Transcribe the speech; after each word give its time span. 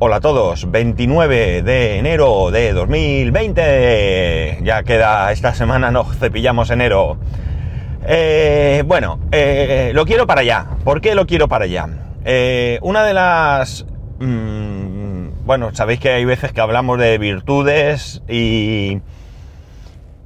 Hola 0.00 0.16
a 0.16 0.20
todos, 0.20 0.70
29 0.70 1.62
de 1.62 1.98
enero 1.98 2.52
de 2.52 2.72
2020. 2.72 4.60
Ya 4.62 4.84
queda 4.84 5.32
esta 5.32 5.54
semana, 5.54 5.90
nos 5.90 6.16
cepillamos 6.16 6.70
enero. 6.70 7.18
Eh, 8.06 8.84
bueno, 8.86 9.18
eh, 9.32 9.90
lo 9.94 10.06
quiero 10.06 10.24
para 10.24 10.42
allá. 10.42 10.66
¿Por 10.84 11.00
qué 11.00 11.16
lo 11.16 11.26
quiero 11.26 11.48
para 11.48 11.64
allá? 11.64 11.88
Eh, 12.24 12.78
una 12.82 13.02
de 13.02 13.12
las... 13.12 13.86
mmm, 14.20 15.30
bueno, 15.44 15.74
sabéis 15.74 15.98
que 15.98 16.10
hay 16.10 16.24
veces 16.24 16.52
que 16.52 16.60
hablamos 16.60 17.00
de 17.00 17.18
virtudes 17.18 18.22
y... 18.28 19.00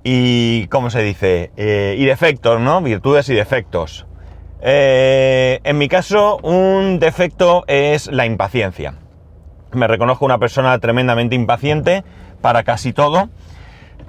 Y... 0.04 0.66
¿Cómo 0.66 0.91
se 0.91 1.02
dice? 1.02 1.50
Eh, 1.57 1.96
y 1.98 2.04
defectos, 2.04 2.61
¿no? 2.61 2.82
Virtudes 2.82 3.27
y 3.30 3.34
defectos. 3.34 4.04
En 4.61 5.79
mi 5.79 5.89
caso, 5.89 6.36
un 6.43 6.98
defecto 6.98 7.64
es 7.68 8.12
la 8.12 8.27
impaciencia. 8.27 8.96
Me 9.73 9.86
reconozco 9.86 10.25
una 10.25 10.39
persona 10.39 10.79
tremendamente 10.79 11.35
impaciente 11.35 12.04
para 12.40 12.63
casi 12.63 12.93
todo. 12.93 13.30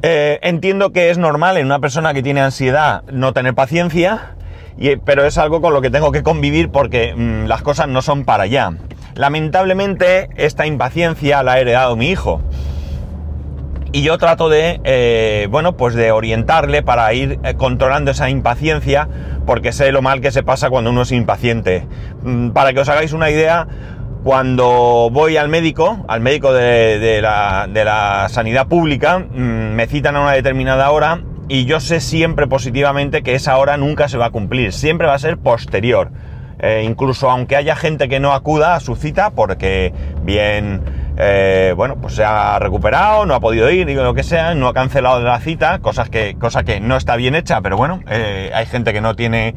Eh, 0.02 0.40
entiendo 0.42 0.92
que 0.92 1.10
es 1.10 1.18
normal 1.18 1.58
en 1.58 1.66
una 1.66 1.80
persona 1.80 2.14
que 2.14 2.22
tiene 2.22 2.42
ansiedad 2.42 3.04
no 3.12 3.32
tener 3.32 3.54
paciencia, 3.54 4.36
pero 5.06 5.26
es 5.26 5.38
algo 5.38 5.62
con 5.62 5.74
lo 5.74 5.82
que 5.82 5.90
tengo 5.90 6.12
que 6.12 6.24
convivir 6.24 6.70
porque 6.70 7.14
mmm, 7.16 7.46
las 7.46 7.62
cosas 7.62 7.88
no 7.88 8.02
son 8.02 8.26
para 8.26 8.44
allá. 8.44 8.74
Lamentablemente, 9.16 10.30
esta 10.36 10.66
impaciencia 10.66 11.44
la 11.44 11.54
ha 11.54 11.60
heredado 11.60 11.96
mi 11.96 12.10
hijo. 12.10 12.42
Y 13.94 14.02
yo 14.02 14.18
trato 14.18 14.50
de, 14.50 14.82
eh, 14.84 15.48
bueno, 15.52 15.78
pues 15.78 15.94
de 15.94 16.12
orientarle 16.12 16.82
para 16.82 17.14
ir 17.14 17.40
eh, 17.44 17.54
controlando 17.54 18.10
esa 18.10 18.28
impaciencia, 18.28 19.08
porque 19.46 19.72
sé 19.72 19.92
lo 19.92 20.02
mal 20.02 20.20
que 20.20 20.32
se 20.32 20.42
pasa 20.42 20.72
cuando 20.72 20.90
uno 20.90 21.04
es 21.04 21.12
impaciente. 21.12 21.86
Mm, 22.24 22.50
para 22.50 22.74
que 22.74 22.80
os 22.80 22.90
hagáis 22.90 23.14
una 23.14 23.30
idea, 23.30 23.68
cuando 24.24 25.10
voy 25.12 25.38
al 25.38 25.50
médico, 25.50 26.06
al 26.08 26.22
médico 26.22 26.54
de, 26.54 27.20
la, 27.22 28.28
sanidad 28.30 28.68
pública, 28.68 29.20
mmm, 29.20 29.74
me 29.74 29.88
citan 29.88 30.16
a 30.16 30.22
una 30.22 30.32
determinada 30.32 30.90
hora 30.92 31.22
y 31.50 31.66
yo 31.66 31.80
sé 31.80 32.00
siempre 32.00 32.48
positivamente 32.48 33.22
que 33.22 33.36
esa 33.36 33.58
hora 33.58 33.76
nunca 33.78 34.08
se 34.08 34.18
va 34.18 34.28
a 34.28 34.30
cumplir, 34.30 34.72
siempre 34.72 35.08
va 35.08 35.14
a 35.14 35.20
ser 35.20 35.38
posterior. 35.38 36.12
Eh, 36.60 36.84
incluso 36.86 37.30
aunque 37.30 37.58
haya 37.58 37.76
gente 37.76 38.08
que 38.08 38.22
no 38.22 38.32
acuda 38.32 38.76
a 38.76 38.80
su 38.80 38.96
cita 38.96 39.32
porque 39.32 39.92
bien 40.22 40.82
eh, 41.18 41.74
bueno, 41.76 41.98
pues 41.98 42.16
se 42.16 42.24
ha 42.24 42.58
recuperado, 42.60 43.26
no 43.26 43.36
ha 43.36 43.42
podido 43.42 43.70
ir, 43.70 43.86
digo 43.86 44.04
lo 44.04 44.14
que 44.14 44.24
sea, 44.24 44.56
no 44.56 44.68
ha 44.68 44.74
cancelado 44.74 45.22
la 45.22 45.40
cita, 45.40 45.80
cosas 45.80 46.10
que, 46.10 46.36
cosa 46.40 46.64
que 46.64 46.80
no 46.80 46.96
está 46.96 47.18
bien 47.18 47.36
hecha, 47.36 47.60
pero 47.62 47.76
bueno, 47.76 48.00
eh, 48.10 48.52
hay 48.54 48.66
gente 48.66 48.94
que 48.94 49.02
no 49.02 49.16
tiene, 49.16 49.56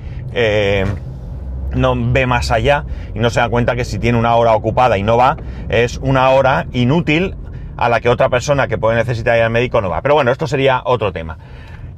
no 1.77 1.95
ve 1.97 2.27
más 2.27 2.51
allá 2.51 2.85
y 3.15 3.19
no 3.19 3.31
se 3.31 3.41
da 3.41 3.49
cuenta 3.49 3.77
que 3.77 3.85
si 3.85 3.99
tiene 3.99 4.19
una 4.19 4.35
hora 4.35 4.55
ocupada 4.55 4.99
y 4.99 5.03
no 5.03 5.17
va, 5.17 5.37
es 5.69 5.99
una 5.99 6.31
hora 6.31 6.67
inútil 6.73 7.37
a 7.77 7.89
la 7.89 8.01
que 8.01 8.09
otra 8.09 8.29
persona 8.29 8.69
que 8.69 8.79
puede 8.79 8.97
necesitar 8.97 9.37
ir 9.37 9.45
al 9.45 9.51
médico 9.51 9.81
no 9.81 9.91
va. 9.91 10.03
Pero 10.03 10.15
bueno, 10.15 10.33
esto 10.33 10.47
sería 10.47 10.83
otro 10.85 11.13
tema. 11.13 11.39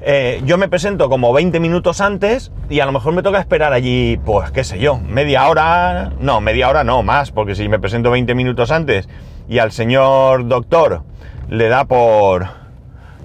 Eh, 0.00 0.40
yo 0.44 0.58
me 0.58 0.68
presento 0.68 1.08
como 1.08 1.32
20 1.32 1.58
minutos 1.58 2.00
antes 2.00 2.52
y 2.70 2.78
a 2.80 2.86
lo 2.86 2.92
mejor 2.92 3.14
me 3.14 3.22
toca 3.22 3.40
esperar 3.40 3.72
allí, 3.72 4.16
pues 4.24 4.52
qué 4.52 4.62
sé 4.62 4.78
yo, 4.78 4.98
media 4.98 5.48
hora, 5.48 6.12
no, 6.20 6.40
media 6.40 6.68
hora 6.68 6.84
no, 6.84 7.02
más, 7.02 7.32
porque 7.32 7.56
si 7.56 7.68
me 7.68 7.80
presento 7.80 8.10
20 8.12 8.34
minutos 8.36 8.70
antes 8.70 9.08
y 9.48 9.58
al 9.58 9.72
señor 9.72 10.46
doctor 10.46 11.02
le 11.48 11.68
da 11.68 11.84
por... 11.84 12.46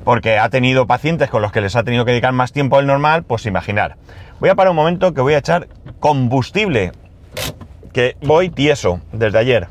porque 0.04 0.40
ha 0.40 0.50
tenido 0.50 0.88
pacientes 0.88 1.30
con 1.30 1.44
los 1.44 1.52
que 1.52 1.62
les 1.62 1.76
ha 1.76 1.84
tenido 1.84 2.06
que 2.06 2.12
dedicar 2.12 2.34
más 2.34 2.52
tiempo 2.52 2.78
del 2.78 2.88
normal, 2.88 3.24
pues 3.24 3.46
imaginar. 3.46 3.98
Voy 4.44 4.50
a 4.50 4.56
parar 4.56 4.72
un 4.72 4.76
momento 4.76 5.14
que 5.14 5.22
voy 5.22 5.36
a 5.36 5.38
echar 5.38 5.70
combustible, 6.02 6.92
que 7.94 8.18
voy 8.24 8.50
tieso 8.50 9.00
desde 9.14 9.38
ayer. 9.38 9.70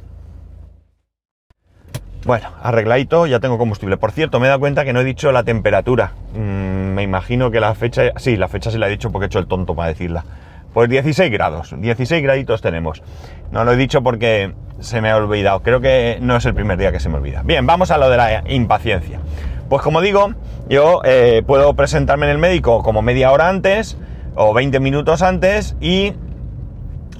Bueno, 2.24 2.48
arregladito, 2.62 3.26
ya 3.26 3.38
tengo 3.38 3.58
combustible. 3.58 3.98
Por 3.98 4.12
cierto, 4.12 4.40
me 4.40 4.46
he 4.46 4.48
dado 4.48 4.60
cuenta 4.60 4.86
que 4.86 4.94
no 4.94 5.00
he 5.00 5.04
dicho 5.04 5.30
la 5.30 5.42
temperatura. 5.42 6.12
Mm, 6.32 6.94
me 6.94 7.02
imagino 7.02 7.50
que 7.50 7.60
la 7.60 7.74
fecha... 7.74 8.12
Sí, 8.16 8.38
la 8.38 8.48
fecha 8.48 8.70
sí 8.70 8.78
la 8.78 8.86
he 8.86 8.90
dicho 8.90 9.12
porque 9.12 9.24
he 9.24 9.26
hecho 9.26 9.40
el 9.40 9.46
tonto 9.46 9.74
para 9.74 9.88
decirla. 9.88 10.24
Pues 10.72 10.88
16 10.88 11.30
grados, 11.30 11.74
16 11.78 12.22
graditos 12.22 12.62
tenemos. 12.62 13.02
No 13.50 13.66
lo 13.66 13.72
he 13.72 13.76
dicho 13.76 14.02
porque 14.02 14.54
se 14.80 15.02
me 15.02 15.10
ha 15.10 15.18
olvidado. 15.18 15.60
Creo 15.60 15.82
que 15.82 16.16
no 16.22 16.34
es 16.34 16.46
el 16.46 16.54
primer 16.54 16.78
día 16.78 16.92
que 16.92 16.98
se 16.98 17.10
me 17.10 17.16
olvida. 17.16 17.42
Bien, 17.42 17.66
vamos 17.66 17.90
a 17.90 17.98
lo 17.98 18.08
de 18.08 18.16
la 18.16 18.42
impaciencia. 18.48 19.20
Pues 19.68 19.82
como 19.82 20.00
digo, 20.00 20.32
yo 20.70 21.02
eh, 21.04 21.42
puedo 21.46 21.74
presentarme 21.74 22.24
en 22.24 22.32
el 22.32 22.38
médico 22.38 22.82
como 22.82 23.02
media 23.02 23.32
hora 23.32 23.50
antes 23.50 23.98
o 24.34 24.52
20 24.54 24.80
minutos 24.80 25.22
antes 25.22 25.76
y... 25.80 26.14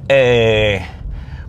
Eh, 0.09 0.83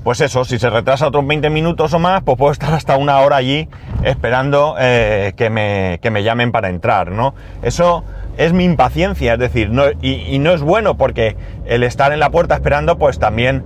pues 0.04 0.20
eso, 0.20 0.44
si 0.44 0.60
se 0.60 0.70
retrasa 0.70 1.08
otros 1.08 1.26
20 1.26 1.50
minutos 1.50 1.94
o 1.94 2.00
más, 2.00 2.24
pues 2.24 2.38
puedo 2.38 2.52
estar 2.52 2.74
hasta 2.74 2.98
una 2.98 3.20
hora 3.22 3.38
allí 3.38 3.70
esperando 4.04 4.76
eh, 4.78 5.34
que, 5.38 5.50
me, 5.50 6.00
que, 6.02 6.12
me, 6.12 6.24
llamen 6.24 6.52
para 6.52 6.70
entrar, 6.70 7.12
¿no? 7.12 7.34
Eso 7.62 8.04
es 8.38 8.52
mi 8.52 8.66
impaciencia, 8.66 9.34
es 9.34 9.40
decir, 9.40 9.70
no, 9.70 9.84
y, 10.02 10.38
no 10.40 10.52
es 10.52 10.62
bueno 10.62 10.98
porque 10.98 11.38
el 11.66 11.84
estar 11.84 12.12
en 12.12 12.20
la 12.20 12.32
puerta 12.32 12.56
esperando, 12.56 12.98
pues 12.98 13.18
también 13.18 13.64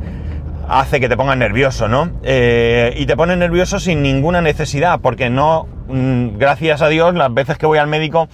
hace 0.70 1.00
que 1.00 1.10
te 1.10 1.18
pongas 1.18 1.38
nervioso, 1.38 1.88
¿no? 1.88 2.12
Eh, 2.22 2.94
y 2.98 3.08
te 3.08 3.18
pone 3.18 3.36
nervioso 3.36 3.80
sin 3.80 4.04
ninguna 4.04 4.42
necesidad, 4.42 5.00
porque 5.02 5.32
no, 5.32 5.68
mmm, 5.88 6.38
gracias 6.38 6.84
a 6.84 6.88
Dios, 6.90 7.16
las 7.16 7.34
veces 7.34 7.58
que 7.58 7.66
voy 7.66 7.80
al 7.80 7.88
médico 7.88 8.28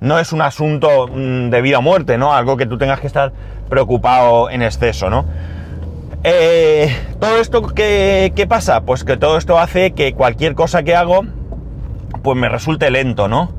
no 0.00 0.18
es 0.18 0.32
un 0.32 0.42
asunto 0.42 1.08
mmm, 1.08 1.50
de 1.50 1.60
vida 1.60 1.78
o 1.78 1.82
muerte, 1.82 2.18
¿no? 2.18 2.32
Algo 2.34 2.56
que 2.56 2.66
tú 2.66 2.78
tengas 2.78 3.00
que 3.00 3.06
estar 3.06 3.32
preocupado 3.68 4.50
en 4.50 4.62
exceso, 4.62 5.10
¿no? 5.10 5.24
Eh, 6.24 6.94
todo 7.20 7.38
esto 7.38 7.62
¿qué, 7.62 8.32
¿qué, 8.34 8.46
pasa? 8.46 8.80
Pues 8.82 9.04
que 9.04 9.16
todo 9.16 9.38
esto 9.38 9.58
hace 9.58 9.92
que 9.92 10.14
cualquier 10.14 10.54
cosa 10.54 10.82
que 10.82 10.96
hago 10.96 11.24
pues 12.22 12.36
me 12.36 12.48
resulte 12.48 12.90
lento, 12.90 13.28
¿no? 13.28 13.52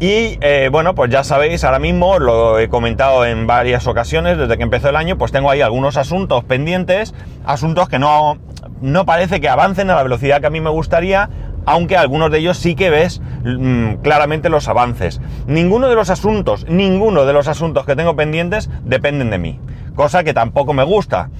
Y 0.00 0.38
eh, 0.40 0.68
bueno, 0.72 0.94
pues 0.94 1.10
ya 1.10 1.22
sabéis, 1.22 1.62
ahora 1.62 1.78
mismo 1.78 2.18
lo 2.18 2.58
he 2.58 2.68
comentado 2.68 3.24
en 3.24 3.46
varias 3.46 3.86
ocasiones 3.86 4.36
desde 4.36 4.56
que 4.56 4.64
empezó 4.64 4.88
el 4.88 4.96
año, 4.96 5.16
pues 5.16 5.30
tengo 5.30 5.50
ahí 5.50 5.60
algunos 5.60 5.96
asuntos 5.96 6.42
pendientes, 6.44 7.14
asuntos 7.46 7.88
que 7.88 8.00
no, 8.00 8.38
no 8.80 9.06
parece 9.06 9.40
que 9.40 9.48
avancen 9.48 9.90
a 9.90 9.94
la 9.94 10.02
velocidad 10.02 10.40
que 10.40 10.48
a 10.48 10.50
mí 10.50 10.60
me 10.60 10.70
gustaría, 10.70 11.30
aunque 11.66 11.96
algunos 11.96 12.30
de 12.30 12.38
ellos 12.38 12.58
sí 12.58 12.74
que 12.74 12.90
ves 12.90 13.20
mmm, 13.44 13.94
claramente 14.02 14.48
los 14.48 14.68
avances. 14.68 15.20
Ninguno 15.46 15.88
de 15.88 15.94
los 15.94 16.10
asuntos, 16.10 16.66
ninguno 16.68 17.24
de 17.24 17.32
los 17.32 17.48
asuntos 17.48 17.86
que 17.86 17.96
tengo 17.96 18.16
pendientes 18.16 18.70
dependen 18.84 19.30
de 19.30 19.38
mí, 19.38 19.60
cosa 19.94 20.24
que 20.24 20.34
tampoco 20.34 20.72
me 20.72 20.84
gusta 20.84 21.30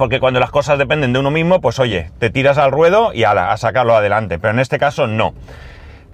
porque 0.00 0.18
cuando 0.18 0.40
las 0.40 0.50
cosas 0.50 0.78
dependen 0.78 1.12
de 1.12 1.18
uno 1.18 1.30
mismo, 1.30 1.60
pues 1.60 1.78
oye, 1.78 2.10
te 2.18 2.30
tiras 2.30 2.56
al 2.56 2.70
ruedo 2.72 3.12
y 3.12 3.24
ala, 3.24 3.52
a 3.52 3.58
sacarlo 3.58 3.94
adelante. 3.94 4.38
Pero 4.38 4.54
en 4.54 4.60
este 4.60 4.78
caso 4.78 5.06
no. 5.06 5.34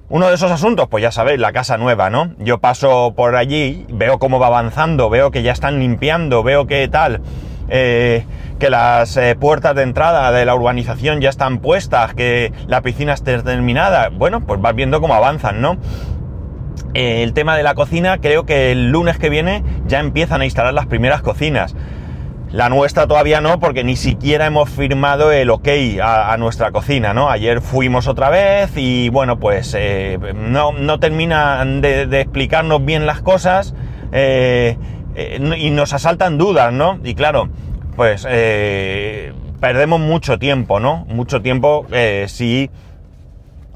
Uno 0.08 0.28
de 0.28 0.34
esos 0.34 0.50
asuntos, 0.50 0.88
pues 0.88 1.02
ya 1.02 1.12
sabéis, 1.12 1.38
la 1.38 1.52
casa 1.52 1.78
nueva, 1.78 2.10
¿no? 2.10 2.32
Yo 2.38 2.58
paso 2.58 3.14
por 3.16 3.36
allí, 3.36 3.86
veo 3.88 4.18
cómo 4.18 4.40
va 4.40 4.48
avanzando, 4.48 5.10
veo 5.10 5.30
que 5.30 5.42
ya 5.42 5.52
están 5.52 5.78
limpiando, 5.78 6.42
veo 6.42 6.66
que 6.66 6.86
tal, 6.88 7.20
eh, 7.68 8.24
que 8.58 8.70
las 8.70 9.16
eh, 9.16 9.36
puertas 9.38 9.74
de 9.74 9.82
entrada 9.82 10.30
de 10.32 10.44
la 10.44 10.54
urbanización 10.54 11.20
ya 11.20 11.28
están 11.28 11.58
puestas, 11.58 12.14
que 12.14 12.52
la 12.68 12.80
piscina 12.80 13.12
esté 13.12 13.42
terminada. 13.42 14.08
Bueno, 14.10 14.40
pues 14.46 14.60
vas 14.60 14.74
viendo 14.74 15.00
cómo 15.00 15.14
avanzan, 15.14 15.60
¿no? 15.60 15.76
Eh, 16.94 17.22
el 17.22 17.32
tema 17.32 17.56
de 17.56 17.62
la 17.62 17.74
cocina, 17.74 18.18
creo 18.18 18.46
que 18.46 18.72
el 18.72 18.90
lunes 18.90 19.18
que 19.18 19.28
viene 19.28 19.62
ya 19.86 20.00
empiezan 20.00 20.40
a 20.40 20.44
instalar 20.44 20.72
las 20.72 20.86
primeras 20.86 21.22
cocinas. 21.22 21.74
La 22.52 22.68
nuestra 22.68 23.06
todavía 23.06 23.40
no, 23.40 23.58
porque 23.58 23.84
ni 23.84 23.96
siquiera 23.96 24.46
hemos 24.46 24.70
firmado 24.70 25.32
el 25.32 25.50
ok 25.50 25.68
a, 26.00 26.34
nuestra 26.38 26.70
cocina, 26.70 27.12
¿no? 27.12 27.28
Ayer 27.28 27.60
fuimos 27.60 28.06
otra 28.06 28.30
vez 28.30 28.70
y 28.76 29.08
bueno, 29.10 29.38
pues 29.38 29.76
no, 30.34 30.72
no, 30.72 31.00
terminan 31.00 31.80
de, 31.82 32.02
explicarnos 32.20 32.84
bien 32.84 33.04
las 33.04 33.20
cosas 33.20 33.74
eh, 35.16 35.56
y 35.58 35.70
nos 35.70 35.92
asaltan 35.92 36.38
dudas, 36.38 36.72
¿no? 36.72 37.00
Y 37.02 37.14
claro, 37.14 37.48
pues 37.96 38.26
eh, 38.28 39.32
perdemos 39.60 40.00
mucho 40.00 40.38
tiempo, 40.38 40.78
¿no? 40.78 41.06
Mucho 41.08 41.42
tiempo 41.42 41.86
si 42.26 42.70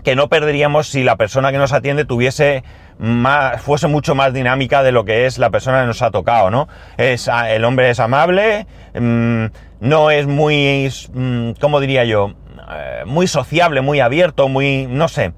que 0.02 0.16
no 0.16 0.28
perderíamos 0.28 0.88
si 0.88 1.04
la 1.04 1.16
persona 1.16 1.52
que 1.52 1.58
nos 1.58 1.72
atiende 1.72 2.04
tuviese 2.04 2.64
más, 2.98 3.60
fuese 3.62 3.87
mucho 3.87 4.14
más 4.14 4.32
dinámica 4.32 4.82
de 4.82 4.92
lo 4.92 5.04
que 5.04 5.26
es 5.26 5.38
la 5.38 5.50
persona 5.50 5.81
que 5.81 5.87
nos 5.87 6.02
ha 6.02 6.10
tocado, 6.10 6.50
¿no? 6.50 6.69
Es, 6.96 7.28
el 7.48 7.64
hombre 7.64 7.90
es 7.90 8.00
amable, 8.00 8.66
mmm, 8.94 9.46
no 9.81 10.10
es 10.10 10.26
muy, 10.26 10.93
mmm, 11.12 11.52
¿cómo 11.60 11.81
diría 11.81 12.04
yo? 12.04 12.34
Eh, 12.72 13.02
muy 13.06 13.26
sociable, 13.26 13.81
muy 13.81 14.00
abierto, 14.00 14.48
muy, 14.48 14.86
no 14.86 15.08
sé. 15.08 15.32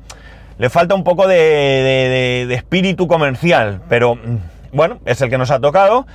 Le 0.58 0.70
falta 0.70 0.94
un 0.94 1.04
poco 1.04 1.26
de, 1.26 1.36
de, 2.46 2.54
espíritu 2.54 3.08
comercial, 3.08 3.80
pero 3.88 4.18
bueno, 4.72 4.98
es 5.04 5.20
el 5.20 5.30
que 5.30 5.38
nos 5.38 5.50
ha 5.50 5.60
tocado. 5.60 6.06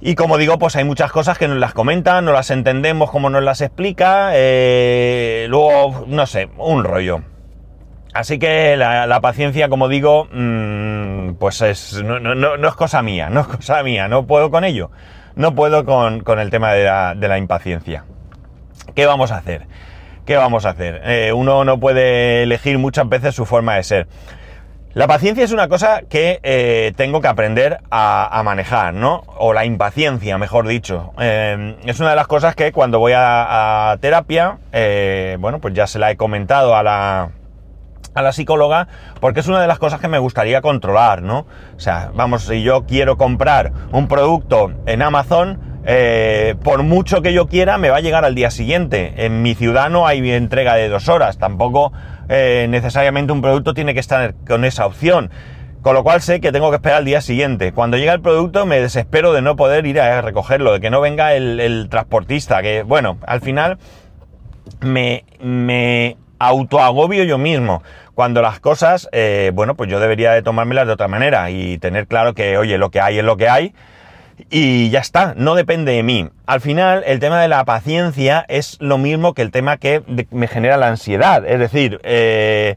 Y 0.00 0.14
como 0.14 0.38
digo, 0.38 0.58
pues 0.58 0.76
hay 0.76 0.84
muchas 0.84 1.12
cosas 1.12 1.38
que 1.38 1.46
nos 1.46 1.58
las 1.58 1.74
comentan, 1.74 2.24
no 2.24 2.32
las 2.32 2.50
entendemos 2.50 3.10
como 3.10 3.28
nos 3.28 3.42
las 3.42 3.60
explica, 3.60 4.30
eh, 4.32 5.46
luego, 5.50 6.04
no 6.06 6.26
sé, 6.26 6.48
un 6.56 6.84
rollo. 6.84 7.20
Así 8.14 8.38
que 8.38 8.76
la, 8.76 9.20
paciencia, 9.20 9.68
como 9.68 9.88
digo, 9.88 10.26
mmm, 10.32 11.34
pues 11.34 11.60
es, 11.60 12.02
no, 12.02 12.68
es 12.68 12.74
cosa 12.74 13.02
mía, 13.02 13.28
no 13.30 13.40
es 13.40 13.46
cosa 13.46 13.82
mía, 13.82 14.08
no 14.08 14.26
puedo 14.26 14.50
con 14.50 14.64
ello. 14.64 14.90
No 15.36 15.54
puedo 15.54 15.84
con, 15.84 16.38
el 16.38 16.50
tema 16.50 16.72
de 16.72 16.84
la, 16.84 17.14
de 17.14 17.28
la, 17.28 17.38
impaciencia. 17.38 18.04
¿Qué 18.94 19.06
vamos 19.06 19.30
a 19.30 19.36
hacer? 19.36 19.66
¿qué 20.30 20.36
vamos 20.36 20.64
a 20.64 20.70
hacer? 20.70 21.02
Eh, 21.04 21.32
uno 21.32 21.64
no 21.64 21.80
puede 21.80 22.44
elegir 22.44 22.78
muchas 22.78 23.08
veces 23.08 23.34
su 23.34 23.46
forma 23.46 23.74
de 23.74 23.82
ser. 23.82 24.06
La 24.92 25.06
paciencia 25.06 25.44
es 25.44 25.52
una 25.52 25.68
cosa 25.68 26.02
que 26.08 26.40
eh, 26.42 26.92
tengo 26.96 27.20
que 27.20 27.28
aprender 27.28 27.78
a, 27.92 28.42
manejar, 28.44 28.92
¿no? 28.92 29.22
O 29.38 29.52
la 29.52 29.64
impaciencia, 29.64 30.36
mejor 30.36 30.66
dicho. 30.66 31.12
Eh, 31.20 31.76
es 31.84 32.00
una 32.00 32.10
de 32.10 32.16
las 32.16 32.26
cosas 32.26 32.56
que 32.56 32.72
cuando 32.72 32.98
voy 32.98 33.12
a, 33.14 33.96
terapia, 34.00 34.58
eh, 34.72 35.36
bueno, 35.38 35.60
pues 35.60 35.74
ya 35.74 35.86
se 35.86 36.00
la 36.00 36.10
he 36.10 36.16
comentado 36.16 36.74
a 36.74 36.82
la, 36.82 37.30
a 38.14 38.22
la 38.22 38.32
psicóloga, 38.32 38.88
porque 39.20 39.38
es 39.38 39.46
una 39.46 39.60
de 39.60 39.68
las 39.68 39.78
cosas 39.78 40.00
que 40.00 40.08
me 40.08 40.18
gustaría 40.18 40.60
controlar, 40.60 41.22
¿no? 41.22 41.46
O 41.76 41.80
sea, 41.80 42.10
vamos, 42.12 42.42
si 42.42 42.64
yo 42.64 42.84
quiero 42.84 43.16
comprar 43.16 43.70
un 43.92 44.08
producto 44.08 44.72
en 44.86 45.02
Amazon, 45.02 45.69
por 46.62 46.82
mucho 46.82 47.22
que 47.22 47.32
yo 47.32 47.46
quiera, 47.46 47.78
me 47.78 47.90
va 47.90 47.96
a 47.96 48.00
llegar 48.00 48.24
al 48.24 48.34
día 48.34 48.50
siguiente. 48.50 49.12
En 49.16 49.42
mi 49.42 49.54
ciudad 49.54 49.90
no 49.90 50.06
hay 50.06 50.30
entrega 50.32 50.74
de 50.74 50.88
dos 50.88 51.08
horas, 51.08 51.38
tampoco 51.38 51.92
eh, 52.32 52.68
necesariamente 52.70 53.32
un 53.32 53.42
producto 53.42 53.74
tiene 53.74 53.92
que 53.92 54.00
estar 54.00 54.34
con 54.46 54.64
esa 54.64 54.86
opción. 54.86 55.30
Con 55.82 55.94
lo 55.94 56.04
cual 56.04 56.20
sé 56.20 56.40
que 56.40 56.52
tengo 56.52 56.70
que 56.70 56.76
esperar 56.76 56.98
al 56.98 57.04
día 57.06 57.20
siguiente. 57.20 57.72
Cuando 57.72 57.96
llega 57.96 58.12
el 58.12 58.20
producto 58.20 58.66
me 58.66 58.80
desespero 58.80 59.32
de 59.32 59.42
no 59.42 59.56
poder 59.56 59.84
ir 59.86 60.00
a 60.00 60.20
recogerlo, 60.20 60.74
de 60.74 60.80
que 60.80 60.90
no 60.90 61.00
venga 61.00 61.34
el, 61.34 61.88
transportista, 61.90 62.62
que 62.62 62.82
bueno, 62.82 63.18
al 63.26 63.40
final 63.40 63.78
me, 64.80 65.24
me 65.40 66.18
autoagobio 66.38 67.24
yo 67.24 67.38
mismo. 67.38 67.82
Cuando 68.14 68.42
las 68.42 68.60
cosas, 68.60 69.08
eh, 69.12 69.50
bueno, 69.54 69.74
pues 69.74 69.90
yo 69.90 69.98
debería 69.98 70.32
de 70.32 70.42
tomármelas 70.42 70.86
de 70.86 70.92
otra 70.92 71.08
manera 71.08 71.50
y 71.50 71.78
tener 71.78 72.06
claro 72.06 72.34
que, 72.34 72.58
oye, 72.58 72.78
lo 72.78 72.90
que 72.90 73.00
hay 73.00 73.18
es 73.18 73.24
lo 73.24 73.36
que 73.36 73.48
hay 73.48 73.74
y 74.50 74.90
ya 74.90 75.00
está, 75.00 75.34
no 75.36 75.54
depende 75.54 75.92
de 75.92 76.02
mí. 76.02 76.28
Al 76.46 76.60
final, 76.60 77.02
el 77.06 77.20
tema 77.20 77.40
de 77.40 77.48
la 77.48 77.64
paciencia 77.64 78.44
es 78.48 78.76
lo 78.80 78.98
mismo 78.98 79.34
que 79.34 79.42
el 79.42 79.50
tema 79.50 79.76
que 79.76 80.02
me 80.30 80.48
genera 80.48 80.76
la 80.76 80.88
ansiedad. 80.88 81.44
Es 81.46 81.58
decir, 81.58 82.00
eh, 82.02 82.76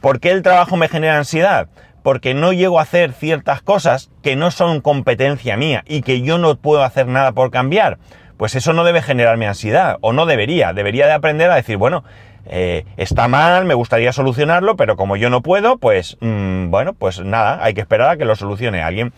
¿por 0.00 0.20
qué 0.20 0.30
el 0.30 0.42
trabajo 0.42 0.76
me 0.76 0.88
genera 0.88 1.18
ansiedad? 1.18 1.68
Porque 2.02 2.34
no 2.34 2.52
llego 2.52 2.78
a 2.78 2.82
hacer 2.82 3.12
ciertas 3.12 3.62
cosas 3.62 4.10
que 4.22 4.36
no 4.36 4.50
son 4.50 4.80
competencia 4.80 5.56
mía 5.56 5.84
y 5.86 6.02
que 6.02 6.22
yo 6.22 6.38
no 6.38 6.56
puedo 6.56 6.82
hacer 6.82 7.06
nada 7.06 7.32
por 7.32 7.50
cambiar. 7.50 7.98
Pues 8.36 8.54
eso 8.54 8.72
no 8.72 8.84
debe 8.84 9.02
generarme 9.02 9.46
ansiedad, 9.46 9.98
o 10.00 10.14
no 10.14 10.24
debería. 10.24 10.72
Debería 10.72 11.06
de 11.06 11.12
aprender 11.12 11.50
a 11.50 11.56
decir, 11.56 11.76
bueno, 11.76 12.04
eh, 12.46 12.84
está 12.96 13.28
mal, 13.28 13.64
me 13.64 13.74
gustaría 13.74 14.12
solucionarlo, 14.12 14.76
pero 14.76 14.96
como 14.96 15.16
yo 15.16 15.30
no 15.30 15.42
puedo, 15.42 15.76
pues 15.76 16.16
mm, 16.20 16.70
bueno, 16.70 16.94
pues 16.94 17.20
nada, 17.20 17.62
hay 17.62 17.74
que 17.74 17.80
esperar 17.80 18.08
a 18.08 18.16
que 18.16 18.24
lo 18.24 18.34
solucione 18.34 18.82
alguien. 18.82 19.12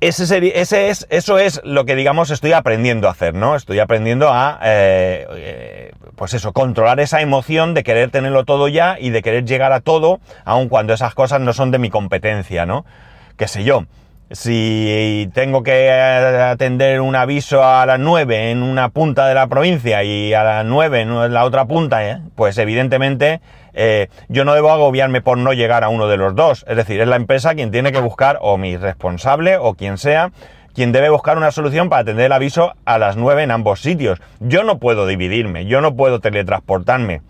Ese, 0.00 0.60
ese 0.60 0.90
es, 0.90 1.06
eso 1.08 1.38
es 1.38 1.62
lo 1.64 1.86
que, 1.86 1.96
digamos, 1.96 2.30
estoy 2.30 2.52
aprendiendo 2.52 3.08
a 3.08 3.12
hacer, 3.12 3.34
¿no? 3.34 3.56
Estoy 3.56 3.78
aprendiendo 3.78 4.28
a, 4.30 4.58
eh, 4.62 5.26
eh, 5.30 5.92
pues 6.16 6.34
eso, 6.34 6.52
controlar 6.52 7.00
esa 7.00 7.22
emoción 7.22 7.72
de 7.72 7.82
querer 7.82 8.10
tenerlo 8.10 8.44
todo 8.44 8.68
ya 8.68 8.98
y 9.00 9.08
de 9.08 9.22
querer 9.22 9.46
llegar 9.46 9.72
a 9.72 9.80
todo, 9.80 10.20
aun 10.44 10.68
cuando 10.68 10.92
esas 10.92 11.14
cosas 11.14 11.40
no 11.40 11.54
son 11.54 11.70
de 11.70 11.78
mi 11.78 11.88
competencia, 11.88 12.66
¿no? 12.66 12.84
Qué 13.38 13.48
sé 13.48 13.64
yo. 13.64 13.84
Si 14.32 15.30
tengo 15.34 15.62
que 15.62 15.88
atender 15.88 17.00
un 17.00 17.14
aviso 17.14 17.62
a 17.62 17.86
las 17.86 18.00
9 18.00 18.50
en 18.50 18.64
una 18.64 18.88
punta 18.88 19.28
de 19.28 19.34
la 19.34 19.46
provincia 19.46 20.02
y 20.02 20.34
a 20.34 20.42
las 20.42 20.64
9 20.64 21.00
en 21.02 21.32
la 21.32 21.44
otra 21.44 21.66
punta, 21.66 22.04
¿eh? 22.04 22.20
pues 22.34 22.58
evidentemente 22.58 23.40
eh, 23.72 24.08
yo 24.28 24.44
no 24.44 24.54
debo 24.54 24.72
agobiarme 24.72 25.20
por 25.20 25.38
no 25.38 25.52
llegar 25.52 25.84
a 25.84 25.90
uno 25.90 26.08
de 26.08 26.16
los 26.16 26.34
dos. 26.34 26.64
Es 26.66 26.76
decir, 26.76 27.00
es 27.00 27.06
la 27.06 27.14
empresa 27.14 27.54
quien 27.54 27.70
tiene 27.70 27.92
que 27.92 28.00
buscar, 28.00 28.38
o 28.40 28.58
mi 28.58 28.76
responsable, 28.76 29.58
o 29.58 29.74
quien 29.74 29.96
sea, 29.96 30.32
quien 30.74 30.90
debe 30.90 31.08
buscar 31.08 31.36
una 31.36 31.52
solución 31.52 31.88
para 31.88 32.02
atender 32.02 32.26
el 32.26 32.32
aviso 32.32 32.74
a 32.84 32.98
las 32.98 33.16
9 33.16 33.44
en 33.44 33.52
ambos 33.52 33.80
sitios. 33.80 34.20
Yo 34.40 34.64
no 34.64 34.80
puedo 34.80 35.06
dividirme, 35.06 35.66
yo 35.66 35.80
no 35.80 35.94
puedo 35.94 36.18
teletransportarme, 36.18 37.22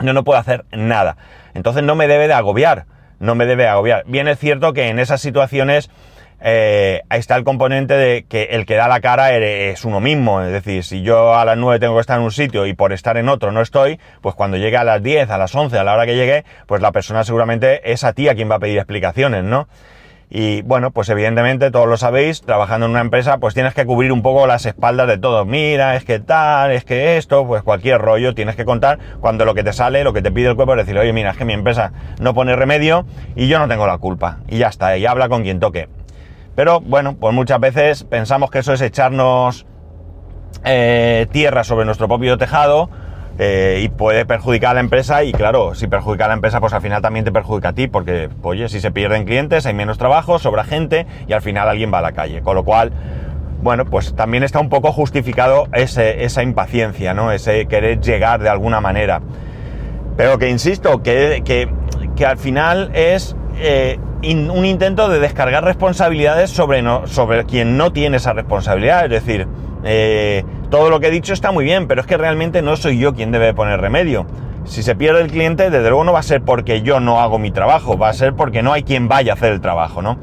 yo 0.00 0.12
no 0.12 0.24
puedo 0.24 0.38
hacer 0.38 0.66
nada. 0.72 1.16
Entonces 1.54 1.84
no 1.84 1.94
me 1.94 2.06
debe 2.06 2.28
de 2.28 2.34
agobiar, 2.34 2.84
no 3.18 3.34
me 3.34 3.46
debe 3.46 3.66
agobiar. 3.66 4.04
Bien 4.06 4.28
es 4.28 4.38
cierto 4.38 4.74
que 4.74 4.88
en 4.88 4.98
esas 4.98 5.22
situaciones 5.22 5.90
eh, 6.40 7.02
ahí 7.08 7.18
está 7.18 7.36
el 7.36 7.44
componente 7.44 7.94
de 7.94 8.24
que 8.24 8.44
el 8.50 8.64
que 8.64 8.76
da 8.76 8.88
la 8.88 9.00
cara 9.00 9.32
es 9.32 9.84
uno 9.84 10.00
mismo. 10.00 10.42
Es 10.42 10.52
decir, 10.52 10.84
si 10.84 11.02
yo 11.02 11.34
a 11.34 11.44
las 11.44 11.56
9 11.56 11.80
tengo 11.80 11.94
que 11.94 12.00
estar 12.00 12.18
en 12.18 12.24
un 12.24 12.32
sitio 12.32 12.66
y 12.66 12.74
por 12.74 12.92
estar 12.92 13.16
en 13.16 13.28
otro 13.28 13.52
no 13.52 13.60
estoy, 13.60 13.98
pues 14.20 14.34
cuando 14.34 14.56
llegue 14.56 14.76
a 14.76 14.84
las 14.84 15.02
10, 15.02 15.30
a 15.30 15.38
las 15.38 15.54
11, 15.54 15.78
a 15.78 15.84
la 15.84 15.94
hora 15.94 16.06
que 16.06 16.16
llegue, 16.16 16.44
pues 16.66 16.80
la 16.80 16.92
persona 16.92 17.24
seguramente 17.24 17.92
es 17.92 18.04
a 18.04 18.12
ti 18.12 18.28
a 18.28 18.34
quien 18.34 18.50
va 18.50 18.56
a 18.56 18.60
pedir 18.60 18.78
explicaciones, 18.78 19.44
¿no? 19.44 19.68
Y 20.30 20.60
bueno, 20.60 20.90
pues 20.90 21.08
evidentemente 21.08 21.70
todos 21.70 21.88
lo 21.88 21.96
sabéis, 21.96 22.42
trabajando 22.42 22.84
en 22.84 22.92
una 22.92 23.00
empresa, 23.00 23.38
pues 23.38 23.54
tienes 23.54 23.72
que 23.72 23.86
cubrir 23.86 24.12
un 24.12 24.20
poco 24.20 24.46
las 24.46 24.66
espaldas 24.66 25.08
de 25.08 25.16
todos. 25.16 25.46
Mira, 25.46 25.96
es 25.96 26.04
que 26.04 26.18
tal, 26.18 26.70
es 26.72 26.84
que 26.84 27.16
esto, 27.16 27.46
pues 27.46 27.62
cualquier 27.62 27.98
rollo 27.98 28.34
tienes 28.34 28.54
que 28.54 28.66
contar 28.66 28.98
cuando 29.20 29.46
lo 29.46 29.54
que 29.54 29.64
te 29.64 29.72
sale, 29.72 30.04
lo 30.04 30.12
que 30.12 30.20
te 30.20 30.30
pide 30.30 30.48
el 30.48 30.56
cuerpo 30.56 30.74
es 30.74 30.86
decir, 30.86 30.98
oye, 30.98 31.14
mira, 31.14 31.30
es 31.30 31.38
que 31.38 31.46
mi 31.46 31.54
empresa 31.54 31.92
no 32.20 32.34
pone 32.34 32.54
remedio 32.56 33.06
y 33.36 33.48
yo 33.48 33.58
no 33.58 33.68
tengo 33.68 33.86
la 33.86 33.96
culpa. 33.96 34.40
Y 34.48 34.58
ya 34.58 34.68
está, 34.68 34.98
y 34.98 35.06
habla 35.06 35.30
con 35.30 35.42
quien 35.44 35.60
toque. 35.60 35.88
Pero 36.58 36.80
bueno, 36.80 37.14
pues 37.14 37.32
muchas 37.32 37.60
veces 37.60 38.02
pensamos 38.02 38.50
que 38.50 38.58
eso 38.58 38.72
es 38.72 38.80
echarnos 38.80 39.64
eh, 40.64 41.28
tierra 41.30 41.62
sobre 41.62 41.84
nuestro 41.84 42.08
propio 42.08 42.36
tejado 42.36 42.90
eh, 43.38 43.82
y 43.84 43.88
puede 43.90 44.26
perjudicar 44.26 44.72
a 44.72 44.74
la 44.74 44.80
empresa 44.80 45.22
y 45.22 45.30
claro, 45.30 45.76
si 45.76 45.86
perjudica 45.86 46.24
a 46.24 46.28
la 46.28 46.34
empresa 46.34 46.58
pues 46.58 46.72
al 46.72 46.82
final 46.82 47.00
también 47.00 47.24
te 47.24 47.30
perjudica 47.30 47.68
a 47.68 47.72
ti 47.74 47.86
porque 47.86 48.28
oye, 48.42 48.68
si 48.68 48.80
se 48.80 48.90
pierden 48.90 49.24
clientes 49.24 49.66
hay 49.66 49.74
menos 49.74 49.98
trabajo, 49.98 50.40
sobra 50.40 50.64
gente 50.64 51.06
y 51.28 51.32
al 51.32 51.42
final 51.42 51.68
alguien 51.68 51.94
va 51.94 52.00
a 52.00 52.02
la 52.02 52.10
calle. 52.10 52.42
Con 52.42 52.56
lo 52.56 52.64
cual, 52.64 52.90
bueno, 53.62 53.84
pues 53.84 54.16
también 54.16 54.42
está 54.42 54.58
un 54.58 54.68
poco 54.68 54.90
justificado 54.90 55.68
esa 55.72 56.42
impaciencia, 56.42 57.14
¿no? 57.14 57.30
Ese 57.30 57.66
querer 57.66 58.00
llegar 58.00 58.42
de 58.42 58.48
alguna 58.48 58.80
manera. 58.80 59.20
Pero 60.16 60.38
que 60.38 60.50
insisto, 60.50 61.04
que, 61.04 61.40
que 62.16 62.26
al 62.26 62.36
final 62.36 62.90
es 62.94 63.36
eh, 63.60 64.00
un 64.22 64.64
intento 64.64 65.08
de 65.08 65.20
descargar 65.20 65.64
responsabilidades 65.64 66.50
sobre, 66.50 66.82
no, 66.82 67.06
sobre 67.06 67.44
quien 67.44 67.76
no 67.76 67.92
tiene 67.92 68.16
esa 68.16 68.32
responsabilidad. 68.32 69.04
Es 69.04 69.10
decir, 69.10 69.46
eh, 69.84 70.44
todo 70.70 70.90
lo 70.90 71.00
que 71.00 71.08
he 71.08 71.10
dicho 71.10 71.32
está 71.32 71.52
muy 71.52 71.64
bien, 71.64 71.86
pero 71.86 72.00
es 72.00 72.06
que 72.06 72.16
realmente 72.16 72.62
no 72.62 72.76
soy 72.76 72.98
yo 72.98 73.14
quien 73.14 73.30
debe 73.30 73.54
poner 73.54 73.80
remedio. 73.80 74.26
Si 74.64 74.82
se 74.82 74.94
pierde 74.96 75.22
el 75.22 75.30
cliente, 75.30 75.70
desde 75.70 75.88
luego 75.88 76.04
no 76.04 76.12
va 76.12 76.18
a 76.18 76.24
ser 76.24 76.42
porque 76.42 76.82
yo 76.82 77.00
no 77.00 77.20
hago 77.20 77.38
mi 77.38 77.50
trabajo, 77.50 77.96
va 77.96 78.10
a 78.10 78.12
ser 78.12 78.34
porque 78.34 78.62
no 78.62 78.72
hay 78.72 78.82
quien 78.82 79.08
vaya 79.08 79.32
a 79.32 79.34
hacer 79.34 79.52
el 79.52 79.60
trabajo, 79.60 80.02
¿no? 80.02 80.18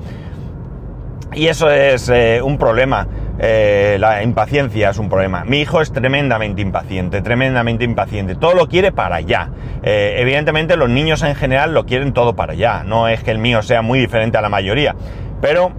Y 1.34 1.48
eso 1.48 1.70
es 1.70 2.10
eh, 2.10 2.42
un 2.44 2.58
problema. 2.58 3.08
Eh, 3.38 3.98
la 4.00 4.24
impaciencia 4.24 4.90
es 4.90 4.98
un 4.98 5.10
problema. 5.10 5.44
Mi 5.44 5.60
hijo 5.60 5.82
es 5.82 5.92
tremendamente 5.92 6.62
impaciente, 6.62 7.22
tremendamente 7.22 7.84
impaciente. 7.84 8.36
Todo 8.36 8.54
lo 8.54 8.68
quiere 8.68 8.92
para 8.92 9.18
allá. 9.18 9.50
Eh, 9.84 10.16
evidentemente 10.20 10.78
los 10.78 10.90
niños 10.90 11.22
en 11.24 11.36
general 11.36 11.74
lo 11.74 11.86
quieren 11.86 12.14
todo 12.14 12.36
para 12.36 12.54
allá. 12.54 12.84
No 12.86 13.08
es 13.08 13.24
que 13.24 13.32
el 13.32 13.40
mío 13.40 13.62
sea 13.62 13.82
muy 13.82 14.00
diferente 14.00 14.38
a 14.38 14.42
la 14.42 14.50
mayoría. 14.50 14.96
Pero 15.42 15.72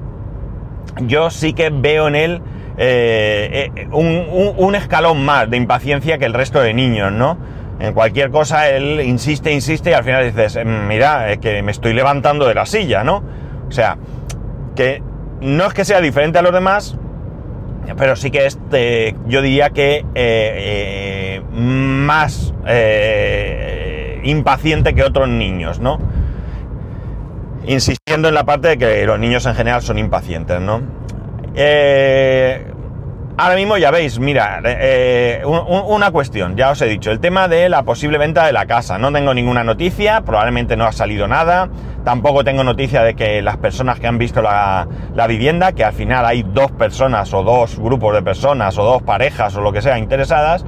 yo 1.02 1.30
sí 1.30 1.54
que 1.54 1.70
veo 1.70 2.08
en 2.08 2.14
él 2.14 2.42
un, 3.92 4.74
escalón 4.74 5.24
más 5.24 5.48
de 5.48 5.56
impaciencia 5.56 6.18
que 6.18 6.26
el 6.26 6.34
resto 6.34 6.60
de 6.60 6.74
niños, 6.74 7.10
¿no? 7.10 7.38
En 7.80 7.94
cualquier 7.94 8.30
cosa 8.30 8.68
él 8.68 9.00
insiste, 9.00 9.52
insiste 9.52 9.90
y 9.90 9.92
al 9.94 10.04
final 10.04 10.24
dices, 10.24 10.58
mira, 10.64 11.30
es 11.30 11.38
que 11.38 11.62
me 11.62 11.72
estoy 11.72 11.94
levantando 11.94 12.46
de 12.46 12.54
la 12.54 12.66
silla, 12.66 13.02
¿no? 13.02 13.22
O 13.66 13.72
sea, 13.72 13.96
que 14.74 15.02
no 15.40 15.66
es 15.66 15.74
que 15.74 15.84
sea 15.84 16.00
diferente 16.00 16.38
a 16.38 16.42
los 16.42 16.52
demás, 16.52 16.98
pero 17.94 18.16
sí 18.16 18.30
que 18.30 18.46
este, 18.46 19.14
yo 19.26 19.42
diría 19.42 19.70
que 19.70 19.98
eh, 19.98 20.04
eh, 20.14 21.42
más 21.52 22.52
eh, 22.66 24.20
impaciente 24.24 24.94
que 24.94 25.04
otros 25.04 25.28
niños, 25.28 25.78
¿no? 25.78 25.98
Insistiendo 27.66 28.28
en 28.28 28.34
la 28.34 28.44
parte 28.44 28.68
de 28.68 28.78
que 28.78 29.06
los 29.06 29.18
niños 29.18 29.46
en 29.46 29.54
general 29.54 29.82
son 29.82 29.98
impacientes, 29.98 30.60
¿no? 30.60 30.82
Ahora 33.38 33.54
mismo 33.54 33.76
ya 33.76 33.90
veis, 33.90 34.18
mira, 34.18 34.62
eh, 34.64 35.42
una 35.44 36.10
cuestión, 36.10 36.56
ya 36.56 36.70
os 36.70 36.80
he 36.80 36.86
dicho, 36.86 37.10
el 37.10 37.20
tema 37.20 37.48
de 37.48 37.68
la 37.68 37.82
posible 37.82 38.16
venta 38.16 38.46
de 38.46 38.52
la 38.54 38.64
casa. 38.64 38.96
No 38.96 39.12
tengo 39.12 39.34
ninguna 39.34 39.62
noticia, 39.62 40.22
probablemente 40.22 40.74
no 40.74 40.86
ha 40.86 40.92
salido 40.92 41.28
nada. 41.28 41.68
Tampoco 42.02 42.44
tengo 42.44 42.64
noticia 42.64 43.02
de 43.02 43.14
que 43.14 43.42
las 43.42 43.58
personas 43.58 44.00
que 44.00 44.06
han 44.06 44.16
visto 44.16 44.40
la, 44.40 44.86
vivienda, 45.28 45.72
que 45.72 45.84
al 45.84 45.92
final 45.92 46.24
hay 46.24 46.44
dos 46.44 46.72
personas 46.72 47.34
o 47.34 47.42
dos 47.42 47.78
grupos 47.78 48.14
de 48.14 48.22
personas 48.22 48.78
o 48.78 48.84
dos 48.84 49.02
parejas 49.02 49.54
o 49.54 49.60
lo 49.60 49.70
que 49.70 49.82
sea 49.82 49.98
interesadas, 49.98 50.64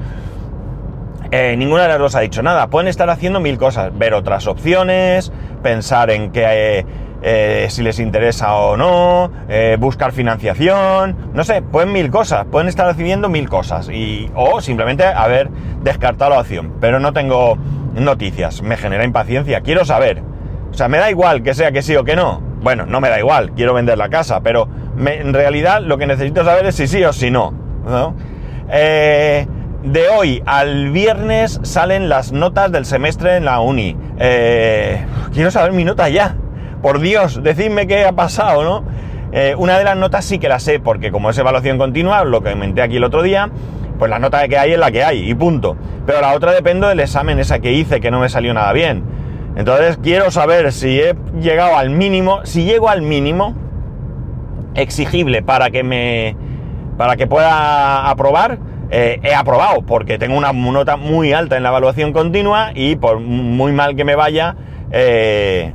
eh, 1.30 1.54
ninguna 1.56 1.84
de 1.84 1.88
las 1.88 1.98
dos 1.98 2.16
ha 2.16 2.20
dicho 2.20 2.42
nada. 2.42 2.66
Pueden 2.66 2.88
estar 2.88 3.08
haciendo 3.08 3.40
mil 3.40 3.56
cosas, 3.56 3.96
ver 3.96 4.12
otras 4.12 4.46
opciones, 4.46 5.32
pensar 5.62 6.10
en 6.10 6.32
que... 6.32 6.44
Eh, 6.80 6.87
si 7.22 7.82
les 7.82 7.98
interesa 7.98 8.54
o 8.54 8.76
no, 8.76 9.30
eh, 9.48 9.76
buscar 9.78 10.12
financiación, 10.12 11.16
no 11.34 11.44
sé, 11.44 11.62
pueden 11.62 11.92
mil 11.92 12.10
cosas, 12.10 12.46
pueden 12.46 12.68
estar 12.68 12.88
haciendo 12.88 13.28
mil 13.28 13.48
cosas 13.48 13.88
y, 13.88 14.30
o 14.34 14.60
simplemente 14.60 15.04
haber 15.04 15.50
descartado 15.82 16.30
la 16.30 16.40
opción, 16.40 16.75
pero 16.80 17.00
no 17.00 17.12
tengo 17.12 17.56
noticias, 17.94 18.62
me 18.62 18.76
genera 18.76 19.04
impaciencia, 19.04 19.60
quiero 19.62 19.84
saber, 19.84 20.22
o 20.70 20.75
sea, 20.75 20.88
me 20.88 20.98
da 20.98 21.10
igual 21.10 21.42
que 21.42 21.54
sea 21.54 21.72
que 21.72 21.82
sí 21.82 21.96
o 21.96 22.04
que 22.04 22.14
no, 22.14 22.40
bueno, 22.62 22.87
no 22.87 23.00
me 23.00 23.08
da 23.08 23.18
igual, 23.18 23.52
quiero 23.52 23.75
vender 23.75 23.98
la 23.98 24.08
casa, 24.08 24.40
pero 24.40 24.68
en 24.98 25.34
realidad 25.34 25.80
lo 25.82 25.98
que 25.98 26.06
necesito 26.06 26.44
saber 26.44 26.66
es 26.66 26.75
si 26.75 26.87
sí 26.87 27.04
o 27.04 27.12
si 27.12 27.30
no. 27.30 27.54
Eh, 28.70 29.46
de 29.82 30.08
hoy 30.08 30.42
al 30.44 30.90
viernes 30.90 31.60
salen 31.62 32.08
las 32.08 32.32
notas 32.32 32.72
del 32.72 32.84
semestre 32.84 33.37
en 33.37 33.44
la 33.44 33.60
uni. 33.60 33.96
Eh, 34.18 35.04
quiero 35.32 35.50
saber 35.50 35.72
mi 35.72 35.84
nota 35.84 36.08
ya. 36.08 36.37
Por 36.82 37.00
Dios, 37.00 37.42
decidme 37.42 37.87
qué 37.87 38.04
ha 38.04 38.12
pasado, 38.12 38.62
¿no? 38.62 38.85
Eh, 39.32 39.54
una 39.58 39.78
de 39.78 39.85
las 39.85 39.97
notas 39.97 40.25
sí 40.25 40.38
que 40.38 40.49
la 40.49 40.58
sé, 40.58 40.80
porque 40.80 41.11
como 41.11 41.30
es 41.30 41.38
evaluación 41.38 41.78
continua, 41.78 42.25
lo 42.25 42.42
que 42.42 42.52
comenté 42.52 42.82
aquí 42.82 42.97
el 42.97 43.04
otro 43.04 43.23
día, 43.23 43.50
pues 43.99 44.11
la 44.11 44.18
nota 44.18 44.47
que 44.49 44.56
hay 44.56 44.73
es 44.73 44.78
la 44.78 44.90
que 44.90 45.04
hay, 45.04 45.28
y 45.28 45.35
punto. 45.35 45.76
Pero 46.06 46.20
la 46.20 46.35
otra 46.35 46.52
depende 46.52 46.87
del 46.87 47.00
examen 47.00 47.38
esa 47.38 47.58
que 47.58 47.73
hice, 47.73 48.00
que 48.00 48.11
no 48.11 48.20
me 48.20 48.28
salió 48.28 48.54
nada 48.54 48.73
bien. 48.73 49.04
Entonces 49.56 49.99
quiero 50.02 50.30
saber 50.30 50.73
si 50.73 51.00
he 51.00 51.14
llegado 51.40 51.76
al 51.76 51.90
mínimo, 51.90 52.40
si 52.44 52.64
llego 52.64 52.88
al 52.88 53.02
mínimo 53.02 53.54
exigible 54.75 55.42
para 55.42 55.70
que 55.70 55.82
me. 55.82 56.37
para 56.97 57.16
que 57.16 57.26
pueda 57.26 58.08
aprobar 58.08 58.58
eh, 58.90 59.20
he 59.23 59.35
aprobado 59.35 59.82
porque 59.82 60.16
tengo 60.16 60.37
una 60.37 60.52
nota 60.52 60.97
muy 60.97 61.35
alta 61.35 61.56
en 61.58 61.62
la 61.62 61.68
evaluación 61.68 62.12
continua 62.12 62.70
y 62.75 62.97
por 62.97 63.20
muy 63.20 63.73
mal 63.73 63.97
que 63.97 64.04
me 64.04 64.14
vaya, 64.14 64.56
eh, 64.90 65.75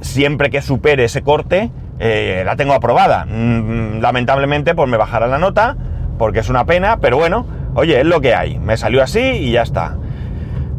siempre 0.00 0.50
que 0.50 0.62
supere 0.62 1.04
ese 1.04 1.22
corte, 1.22 1.70
eh, 1.98 2.42
la 2.44 2.56
tengo 2.56 2.74
aprobada. 2.74 3.24
Mm, 3.26 4.00
lamentablemente, 4.00 4.74
pues 4.74 4.88
me 4.88 4.96
bajará 4.96 5.26
la 5.26 5.38
nota 5.38 5.76
porque 6.18 6.40
es 6.40 6.48
una 6.48 6.64
pena, 6.64 6.98
pero 6.98 7.16
bueno, 7.16 7.46
oye, 7.74 8.00
es 8.00 8.06
lo 8.06 8.20
que 8.20 8.34
hay. 8.34 8.58
Me 8.58 8.76
salió 8.76 9.02
así 9.02 9.20
y 9.20 9.52
ya 9.52 9.62
está. 9.62 9.96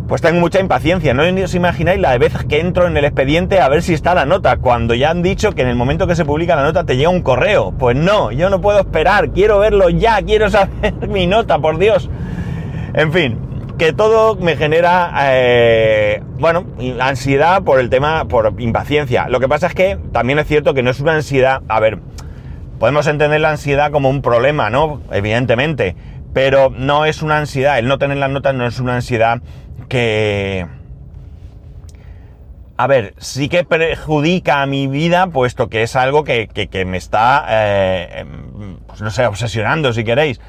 Pues 0.08 0.22
tengo 0.22 0.40
mucha 0.40 0.62
impaciencia, 0.62 1.14
no 1.14 1.24
os 1.44 1.54
imagináis 1.54 2.00
la 2.00 2.18
vez 2.18 2.34
que 2.48 2.62
entro 2.62 2.88
en 2.88 2.96
el 2.96 3.04
expediente 3.04 3.60
a 3.60 3.68
ver 3.68 3.82
si 3.82 3.94
está 3.94 4.16
la 4.16 4.26
nota, 4.26 4.56
cuando 4.56 4.94
ya 4.94 5.10
han 5.10 5.22
dicho 5.22 5.52
que 5.52 5.64
en 5.64 5.68
el 5.68 5.76
momento 5.76 6.08
que 6.08 6.16
se 6.16 6.24
publica 6.24 6.56
la 6.56 6.64
nota 6.64 6.86
te 6.86 6.96
llega 6.96 7.10
un 7.10 7.22
correo. 7.22 7.74
Pues 7.78 7.98
no, 7.98 8.32
yo 8.32 8.50
no 8.50 8.62
puedo 8.62 8.80
esperar, 8.80 9.32
quiero 9.32 9.60
verlo 9.60 9.90
ya, 9.90 10.22
quiero 10.22 10.50
saber 10.50 10.94
mi 11.10 11.28
nota, 11.28 11.60
por 11.60 11.78
Dios. 11.78 12.10
En 12.94 13.12
fin, 13.12 13.38
que 13.77 13.93
todo 13.93 14.36
me 14.36 14.55
genera, 14.55 15.13
eh, 15.31 16.22
bueno, 16.39 16.65
ansiedad 17.00 17.62
por 17.63 17.79
el 17.79 17.89
tema, 17.89 18.27
por 18.27 18.53
impaciencia. 18.60 19.29
Lo 19.29 19.39
que 19.39 19.48
pasa 19.48 19.67
es 19.67 19.75
que 19.75 20.00
también 20.12 20.39
es 20.39 20.48
cierto 20.48 20.74
que 20.74 20.81
no 20.81 20.89
es 20.89 21.00
una 21.00 21.13
ansiedad, 21.13 21.62
a 21.67 21.79
ver, 21.79 22.00
podemos 22.79 23.05
entender 23.07 23.39
la 23.39 23.51
ansiedad 23.51 23.91
como 23.91 24.10
un 24.10 24.22
problema, 24.22 24.69
¿no? 24.69 25.01
Evidentemente, 25.12 25.96
pero 26.34 26.69
no 26.69 27.05
es 27.05 27.22
una 27.22 27.38
ansiedad, 27.38 27.77
el 27.77 27.88
no 27.88 28.00
tener 28.00 28.17
las 28.17 28.31
notas 28.31 28.55
no 28.55 28.65
es 28.65 28.79
una 28.79 28.96
ansiedad 28.96 29.41
que... 29.88 30.65
A 32.79 32.86
ver, 32.86 33.15
sí 33.17 33.50
que 33.50 33.63
perjudica 33.63 34.62
a 34.62 34.67
mi 34.67 34.86
vida, 34.86 35.27
puesto 35.27 35.67
que 35.67 35.81
es 35.81 35.96
algo 35.96 36.24
que, 36.24 36.48
me 36.86 36.98
está, 36.98 37.46
eh, 37.50 38.19
em, 38.19 38.77
pues 38.86 39.01
no 39.01 39.10
sé, 39.10 39.25
obsesionando 39.25 39.93
si 39.93 40.03
queréis. 40.03 40.39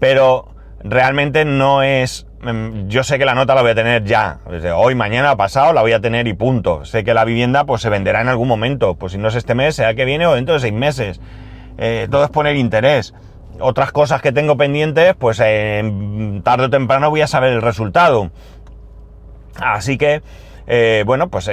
Pero 0.00 0.53
realmente 0.84 1.44
no 1.44 1.82
es... 1.82 2.26
Em, 2.42 2.88
yo 2.88 3.02
sé 3.02 3.18
que 3.18 3.24
la 3.24 3.34
nota 3.34 3.54
la 3.54 3.62
voy 3.62 3.72
a 3.72 3.74
tener 3.74 4.04
ya. 4.04 4.38
Desde 4.48 4.70
hoy, 4.70 4.94
mañana, 4.94 5.34
pasado, 5.36 5.72
la 5.72 5.80
voy 5.80 5.92
a 5.92 6.00
tener 6.00 6.28
y 6.28 6.34
punto. 6.34 6.84
Sé 6.84 7.02
que 7.02 7.14
la 7.14 7.24
vivienda 7.24 7.64
pues 7.64 7.82
se 7.82 7.88
venderá 7.88 8.20
en 8.20 8.28
algún 8.28 8.46
momento. 8.46 8.94
Pues 8.94 9.12
si 9.12 9.18
no 9.18 9.28
es 9.28 9.34
este 9.34 9.54
mes, 9.54 9.74
sea 9.74 9.94
que 9.94 10.04
viene 10.04 10.26
o 10.26 10.34
dentro 10.34 10.54
de 10.54 10.60
seis 10.60 10.74
meses. 10.74 11.20
Eh, 11.78 12.06
todo 12.10 12.24
es 12.24 12.30
poner 12.30 12.56
interés. 12.56 13.14
Otras 13.60 13.92
cosas 13.92 14.20
que 14.20 14.32
tengo 14.32 14.56
pendientes, 14.56 15.14
pues 15.16 15.38
tarde 15.38 16.64
o 16.64 16.70
temprano 16.70 17.10
voy 17.10 17.22
a 17.22 17.26
saber 17.26 17.52
el 17.52 17.62
resultado. 17.62 18.30
Así 19.56 19.96
que, 19.96 20.22
eh, 20.66 21.04
bueno, 21.06 21.28
pues 21.28 21.48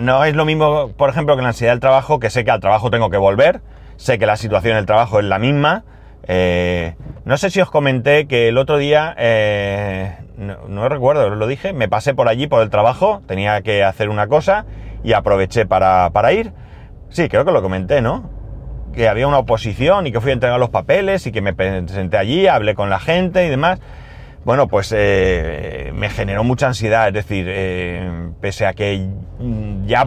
no 0.00 0.24
es 0.24 0.34
lo 0.34 0.44
mismo, 0.46 0.92
por 0.96 1.10
ejemplo, 1.10 1.36
que 1.36 1.42
la 1.42 1.48
ansiedad 1.48 1.72
del 1.72 1.80
trabajo, 1.80 2.18
que 2.18 2.30
sé 2.30 2.44
que 2.44 2.50
al 2.50 2.60
trabajo 2.60 2.90
tengo 2.90 3.10
que 3.10 3.18
volver, 3.18 3.60
sé 3.96 4.18
que 4.18 4.24
la 4.24 4.36
situación 4.36 4.76
del 4.76 4.86
trabajo 4.86 5.18
es 5.18 5.26
la 5.26 5.38
misma. 5.38 5.84
Eh, 6.26 6.94
no 7.24 7.36
sé 7.36 7.50
si 7.50 7.60
os 7.60 7.70
comenté 7.70 8.26
que 8.26 8.48
el 8.48 8.58
otro 8.58 8.78
día, 8.78 9.14
eh, 9.18 10.16
no, 10.36 10.88
recuerdo, 10.88 11.30
lo 11.30 11.46
dije, 11.46 11.72
me 11.72 11.88
pasé 11.88 12.14
por 12.14 12.28
allí 12.28 12.46
por 12.46 12.62
el 12.62 12.70
trabajo, 12.70 13.22
tenía 13.26 13.60
que 13.62 13.84
hacer 13.84 14.08
una 14.08 14.26
cosa 14.26 14.66
y 15.04 15.12
aproveché 15.12 15.66
para, 15.66 16.10
para 16.10 16.32
ir. 16.32 16.52
Sí, 17.10 17.28
creo 17.28 17.44
que 17.44 17.52
lo 17.52 17.62
comenté, 17.62 18.00
¿no? 18.00 18.30
Que 18.94 19.08
había 19.08 19.28
una 19.28 19.38
oposición 19.38 20.06
y 20.06 20.12
que 20.12 20.20
fui 20.20 20.30
a 20.30 20.34
entregar 20.34 20.58
los 20.58 20.70
papeles 20.70 21.26
y 21.26 21.32
que 21.32 21.40
me 21.40 21.54
presenté 21.54 22.16
allí, 22.16 22.46
hablé 22.46 22.74
con 22.74 22.90
la 22.90 22.98
gente 22.98 23.46
y 23.46 23.48
demás 23.48 23.80
bueno, 24.44 24.66
pues 24.66 24.92
eh, 24.96 25.92
me 25.94 26.10
generó 26.10 26.42
mucha 26.42 26.66
ansiedad, 26.66 27.08
es 27.08 27.14
decir, 27.14 27.46
eh, 27.48 28.30
pese 28.40 28.66
a 28.66 28.72
que 28.72 29.08
ya 29.86 30.06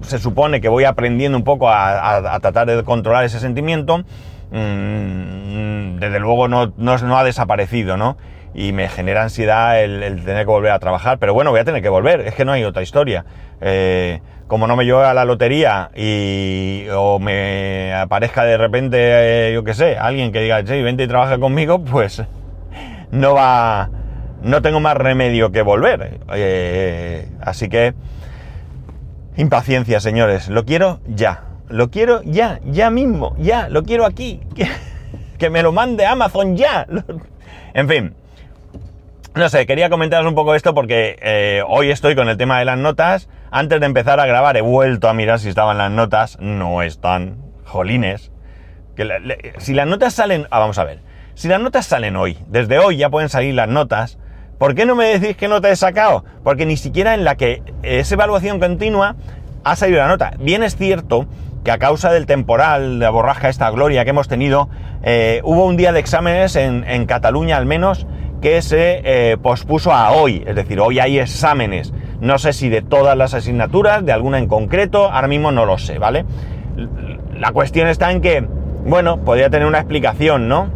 se 0.00 0.18
supone 0.18 0.60
que 0.60 0.68
voy 0.68 0.84
aprendiendo 0.84 1.38
un 1.38 1.44
poco 1.44 1.68
a, 1.70 2.38
tratar 2.40 2.66
de 2.66 2.82
controlar 2.82 3.24
ese 3.24 3.38
sentimiento, 3.38 4.04
mm, 4.50 5.98
desde 5.98 6.20
luego 6.20 6.48
no, 6.48 7.16
ha 7.16 7.24
desaparecido, 7.24 7.96
¿no? 7.96 8.16
Y 8.54 8.72
me 8.72 8.88
genera 8.88 9.22
ansiedad 9.22 9.82
el, 9.82 10.24
tener 10.24 10.44
que 10.44 10.50
volver 10.50 10.72
a 10.72 10.78
trabajar, 10.78 11.18
pero 11.18 11.34
bueno, 11.34 11.50
voy 11.50 11.60
a 11.60 11.64
tener 11.64 11.82
que 11.82 11.88
volver, 11.88 12.20
es 12.22 12.34
que 12.34 12.44
no 12.44 12.52
hay 12.52 12.64
otra 12.64 12.82
historia. 12.82 13.24
Eh, 13.60 14.20
como 14.46 14.66
no 14.66 14.76
me 14.76 14.84
lleve 14.84 15.04
a 15.04 15.12
la 15.12 15.24
lotería 15.24 15.90
y 15.94 16.86
o 16.94 17.18
me 17.18 17.92
aparezca 17.94 18.44
de 18.44 18.56
repente, 18.56 19.50
yo 19.52 19.64
qué 19.64 19.74
sé, 19.74 19.98
alguien 19.98 20.32
que 20.32 20.40
diga, 20.40 20.64
sí, 20.64 20.82
vente 20.82 21.02
y 21.02 21.08
trabaja 21.08 21.38
conmigo, 21.38 21.84
pues 21.90 22.22
no 23.10 23.34
va, 23.34 23.90
no 24.42 24.62
tengo 24.62 24.80
más 24.80 24.96
remedio 24.96 25.50
que 25.52 25.62
volver. 25.62 26.20
Eh, 26.34 27.28
así 27.40 27.68
que, 27.68 27.94
impaciencia, 29.36 30.00
señores, 30.00 30.48
lo 30.48 30.64
quiero 30.64 31.00
ya, 31.06 31.45
lo 31.68 31.90
quiero 31.90 32.22
ya, 32.22 32.60
ya 32.64 32.90
mismo, 32.90 33.34
ya, 33.38 33.68
lo 33.68 33.82
quiero 33.82 34.04
aquí, 34.04 34.40
que, 35.38 35.50
me 35.50 35.62
lo 35.62 35.72
mande 35.72 36.06
Amazon 36.06 36.56
ya. 36.56 36.86
En 37.74 37.88
fin, 37.88 38.14
no 39.34 39.50
sé, 39.50 39.66
quería 39.66 39.90
comentaros 39.90 40.26
un 40.26 40.34
poco 40.34 40.54
esto 40.54 40.72
porque 40.72 41.18
eh, 41.20 41.62
hoy 41.68 41.90
estoy 41.90 42.14
con 42.14 42.30
el 42.30 42.38
tema 42.38 42.58
de 42.58 42.64
las 42.64 42.78
notas. 42.78 43.28
Antes 43.50 43.80
de 43.80 43.86
empezar 43.86 44.18
a 44.18 44.24
grabar 44.24 44.56
he 44.56 44.62
vuelto 44.62 45.10
a 45.10 45.12
mirar 45.12 45.40
si 45.40 45.50
estaban 45.50 45.76
las 45.76 45.90
notas. 45.90 46.38
No 46.40 46.80
están. 46.80 47.36
Jolines. 47.66 48.32
Que 48.96 49.52
si 49.58 49.74
las 49.74 49.86
notas 49.86 50.14
salen... 50.14 50.46
Ah, 50.50 50.58
vamos 50.58 50.78
a 50.78 50.84
ver. 50.84 51.00
Si 51.34 51.48
las 51.48 51.60
notas 51.60 51.84
salen 51.84 52.16
hoy, 52.16 52.38
desde 52.48 52.78
hoy 52.78 52.96
ya 52.96 53.10
pueden 53.10 53.28
salir 53.28 53.52
las 53.52 53.68
notas, 53.68 54.18
¿por 54.56 54.74
qué 54.74 54.86
no 54.86 54.96
me 54.96 55.18
decís 55.18 55.36
qué 55.36 55.48
nota 55.48 55.68
he 55.68 55.76
sacado? 55.76 56.24
Porque 56.42 56.64
ni 56.64 56.78
siquiera 56.78 57.12
en 57.12 57.24
la 57.24 57.34
que 57.36 57.62
es 57.82 58.10
evaluación 58.10 58.58
continua 58.58 59.16
ha 59.64 59.76
salido 59.76 59.98
la 59.98 60.08
nota. 60.08 60.32
Bien 60.38 60.62
es 60.62 60.76
cierto 60.76 61.26
que 61.66 61.72
a 61.72 61.78
causa 61.78 62.12
del 62.12 62.26
temporal, 62.26 63.00
de 63.00 63.04
la 63.06 63.10
borrasca, 63.10 63.48
esta 63.48 63.68
gloria 63.70 64.04
que 64.04 64.10
hemos 64.10 64.28
tenido, 64.28 64.68
eh, 65.02 65.40
hubo 65.42 65.66
un 65.66 65.76
día 65.76 65.90
de 65.90 65.98
exámenes 65.98 66.54
en, 66.54 67.06
Cataluña 67.06 67.56
al 67.56 67.66
menos 67.66 68.06
que 68.40 68.62
se 68.62 69.00
eh, 69.02 69.36
pospuso 69.36 69.92
a 69.92 70.12
hoy, 70.12 70.44
es 70.46 70.54
decir, 70.54 70.78
hoy 70.78 71.00
hay 71.00 71.18
exámenes. 71.18 71.92
No 72.20 72.38
sé 72.38 72.52
si 72.52 72.68
de 72.68 72.82
todas 72.82 73.16
las 73.16 73.34
asignaturas, 73.34 74.06
de 74.06 74.12
alguna 74.12 74.38
en 74.38 74.46
concreto, 74.46 75.10
ahora 75.10 75.26
mismo 75.26 75.50
no 75.50 75.66
lo 75.66 75.76
sé, 75.76 75.98
¿vale? 75.98 76.24
La 77.36 77.50
cuestión 77.50 77.88
está 77.88 78.12
en 78.12 78.20
que, 78.20 78.46
bueno, 78.84 79.24
podría 79.24 79.50
tener 79.50 79.66
una 79.66 79.78
explicación, 79.78 80.46
¿no? 80.46 80.70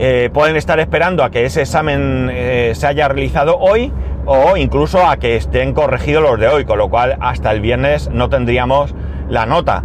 Eh, 0.00 0.28
pueden 0.34 0.56
estar 0.56 0.80
esperando 0.80 1.22
a 1.22 1.30
que 1.30 1.44
ese 1.44 1.60
examen 1.60 2.32
se 2.74 2.84
haya 2.84 3.06
realizado 3.06 3.58
hoy 3.58 3.92
o 4.26 4.56
incluso 4.56 5.06
a 5.06 5.18
que 5.18 5.36
estén 5.36 5.72
corregidos 5.72 6.24
los 6.24 6.40
de 6.40 6.48
hoy, 6.48 6.64
con 6.64 6.78
lo 6.78 6.90
cual 6.90 7.16
hasta 7.20 7.52
el 7.52 7.60
viernes 7.60 8.10
no 8.10 8.28
tendríamos 8.28 8.92
la 9.28 9.46
nota. 9.46 9.82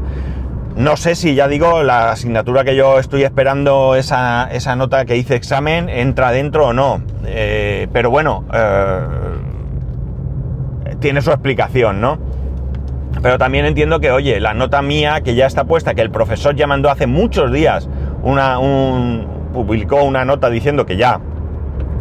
No 0.75 0.95
sé 0.95 1.15
si 1.15 1.33
ya 1.33 1.47
digo, 1.47 1.81
la 1.81 2.11
asignatura 2.11 2.63
que 2.63 2.75
yo 2.75 2.99
estoy 2.99 3.23
esperando, 3.23 3.95
esa, 3.95 4.47
esa 4.51 4.75
nota 4.75 5.05
que 5.05 5.17
hice 5.17 5.35
examen, 5.35 5.89
entra 5.89 6.31
dentro 6.31 6.67
o 6.67 6.73
no. 6.73 7.01
Eh, 7.25 7.87
pero 7.91 8.11
bueno, 8.11 8.43
tiene 10.99 11.21
su 11.21 11.31
explicación, 11.31 11.99
¿no? 11.99 12.19
Pero 13.21 13.37
también 13.37 13.65
entiendo 13.65 13.99
que, 13.99 14.11
oye, 14.11 14.39
la 14.39 14.53
nota 14.53 14.81
mía 14.81 15.21
que 15.21 15.33
ya 15.33 15.47
está 15.47 15.63
puesta, 15.63 15.95
que 15.95 16.01
el 16.01 16.11
profesor 16.11 16.55
ya 16.55 16.67
mandó 16.67 16.91
hace 16.91 17.07
muchos 17.07 17.51
días 17.51 17.89
una, 18.21 18.59
un, 18.59 19.27
publicó 19.53 20.03
una 20.03 20.25
nota 20.25 20.49
diciendo 20.49 20.85
que 20.85 20.97
ya 20.97 21.19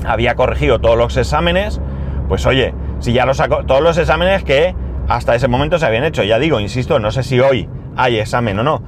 había 0.05 0.35
corregido 0.35 0.79
todos 0.79 0.99
los 0.99 1.17
exámenes, 1.17 1.81
pues 2.29 2.45
oye, 2.47 2.75
si 2.99 3.13
ya 3.13 3.25
los 3.25 3.43
todos 3.67 3.81
los 3.81 3.97
exámenes 3.97 4.45
que 4.45 4.75
hasta 5.09 5.35
ese 5.35 5.49
momento 5.49 5.79
se 5.79 5.87
habían 5.87 6.05
hecho, 6.05 6.23
ya 6.23 6.39
digo, 6.39 6.61
insisto, 6.61 6.99
no 6.99 7.11
sé 7.11 7.23
si 7.23 7.41
hoy 7.41 7.69
hay 7.97 8.19
examen 8.19 8.59
o 8.59 8.63
no, 8.63 8.83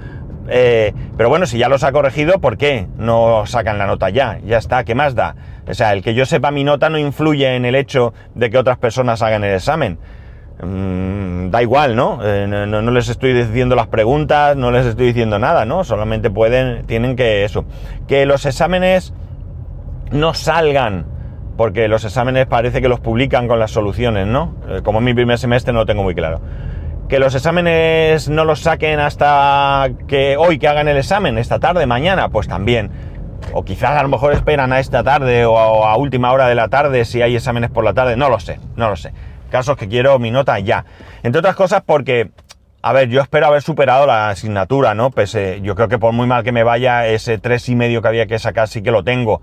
eh, 0.49 0.95
pero 1.17 1.29
bueno, 1.29 1.47
si 1.47 1.59
ya 1.59 1.69
los 1.69 1.85
ha 1.85 1.93
corregido, 1.93 2.41
¿por 2.41 2.57
qué 2.57 2.87
no 2.97 3.45
sacan 3.47 3.79
la 3.79 3.87
nota 3.87 4.09
ya? 4.09 4.39
Ya 4.45 4.57
está, 4.57 4.85
¿qué 4.85 4.95
más 4.95 5.15
da? 5.15 5.37
O 5.69 5.75
sea, 5.75 5.93
el 5.93 6.03
que 6.03 6.15
yo 6.15 6.25
sepa 6.25 6.51
mi 6.51 6.65
nota 6.65 6.89
no 6.89 6.99
influye 6.99 7.55
en 7.55 7.65
el 7.65 7.75
hecho 7.75 8.15
de 8.35 8.49
que 8.49 8.59
otras 8.59 8.79
personas 8.79 9.21
hagan 9.21 9.45
el 9.45 9.55
examen. 9.55 9.99
Mm, 10.63 11.51
da 11.51 11.63
igual. 11.63 11.93
Eh, 11.93 12.47
¿no? 12.49 12.67
¿no? 12.67 12.91
les 12.91 13.09
estoy 13.09 13.33
diciendo 13.33 13.77
las 13.77 13.89
preguntas, 13.89 14.57
no 14.57 14.71
les 14.71 14.87
estoy 14.87 15.09
diciendo 15.09 15.39
nada, 15.39 15.67
¿no? 15.67 15.85
Solamente 15.85 16.31
pueden, 16.31 16.87
tienen 16.87 17.15
que 17.15 17.45
eso. 17.45 17.65
Que 18.09 18.25
los 18.25 18.47
exámenes 18.47 19.13
no 20.11 20.33
salgan, 20.33 21.05
porque 21.59 21.89
los 21.89 22.05
exámenes 22.05 22.47
parece 22.47 22.81
que 22.81 22.89
los 22.89 23.01
publican 23.01 23.49
con 23.49 23.59
las 23.59 23.73
soluciones, 23.73 24.29
¿no? 24.29 24.55
Eh, 24.69 24.81
como 24.85 25.01
en 25.01 25.05
mi 25.05 25.13
primer 25.13 25.39
semestre 25.39 25.73
no 25.73 25.81
lo 25.81 25.87
tengo 25.87 26.05
muy 26.05 26.15
claro. 26.15 26.41
Que 27.09 27.19
los 27.19 27.35
exámenes 27.35 28.29
no 28.29 28.45
los 28.45 28.61
saquen 28.61 29.01
hasta 29.01 29.89
que 30.07 30.37
hoy 30.37 30.61
que 30.61 30.69
hagan 30.69 30.87
el 30.87 30.97
examen, 30.97 31.37
esta 31.37 31.59
tarde, 31.59 31.85
mañana, 31.85 32.29
pues 32.29 32.47
también. 32.47 32.93
O 33.53 33.65
quizás 33.65 33.99
a 33.99 34.03
lo 34.05 34.09
mejor 34.09 34.35
esperan 34.35 34.73
a 34.73 34.79
esta 34.79 35.03
tarde 35.03 35.47
o 35.47 35.59
a, 35.59 35.97
última 35.97 36.31
hora 36.31 36.47
de 36.47 36.55
la 36.55 36.69
tarde 36.69 37.05
si 37.05 37.23
hay 37.23 37.35
exámenes 37.35 37.71
por 37.71 37.83
la 37.83 37.93
tarde. 37.93 38.17
No 38.17 38.29
lo 38.29 38.39
sé, 38.39 38.61
no 38.77 38.89
lo 38.89 38.95
sé. 38.95 39.13
Casos 39.51 39.77
que 39.77 39.89
quiero 39.89 40.17
mi 40.21 40.31
nota 40.31 40.61
ya. 40.61 40.85
Entre 41.25 41.41
otras 41.41 41.57
cosas 41.57 41.83
porque 41.85 42.31
a 42.83 42.93
ver, 42.93 43.09
yo 43.09 43.21
espero 43.21 43.47
haber 43.47 43.63
superado 43.63 44.07
la 44.07 44.29
asignatura, 44.29 44.95
¿no? 44.95 45.11
Pese, 45.11 45.61
yo 45.61 45.75
creo 45.75 45.89
que 45.89 45.99
por 45.99 46.13
muy 46.13 46.29
mal 46.29 46.45
que 46.45 46.53
me 46.53 46.63
vaya, 46.63 47.09
ese 47.09 47.39
tres 47.39 47.69
y 47.69 47.75
medio 47.75 48.01
que 48.01 48.07
había 48.07 48.27
que 48.27 48.39
sacar 48.39 48.69
sí 48.69 48.81
que 48.81 48.93
lo 48.93 49.03
tengo. 49.03 49.43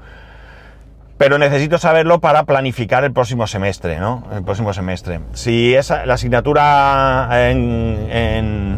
Pero 1.17 1.37
necesito 1.37 1.77
saberlo 1.77 2.19
para 2.19 2.43
planificar 2.43 3.05
el 3.05 3.13
próximo 3.13 3.47
semestre, 3.47 3.99
¿no? 3.99 4.23
El 4.35 4.43
próximo 4.43 4.73
semestre. 4.73 5.21
Si 5.31 5.73
esa, 5.73 6.05
la 6.05 6.15
asignatura 6.15 7.29
eh, 7.31 8.77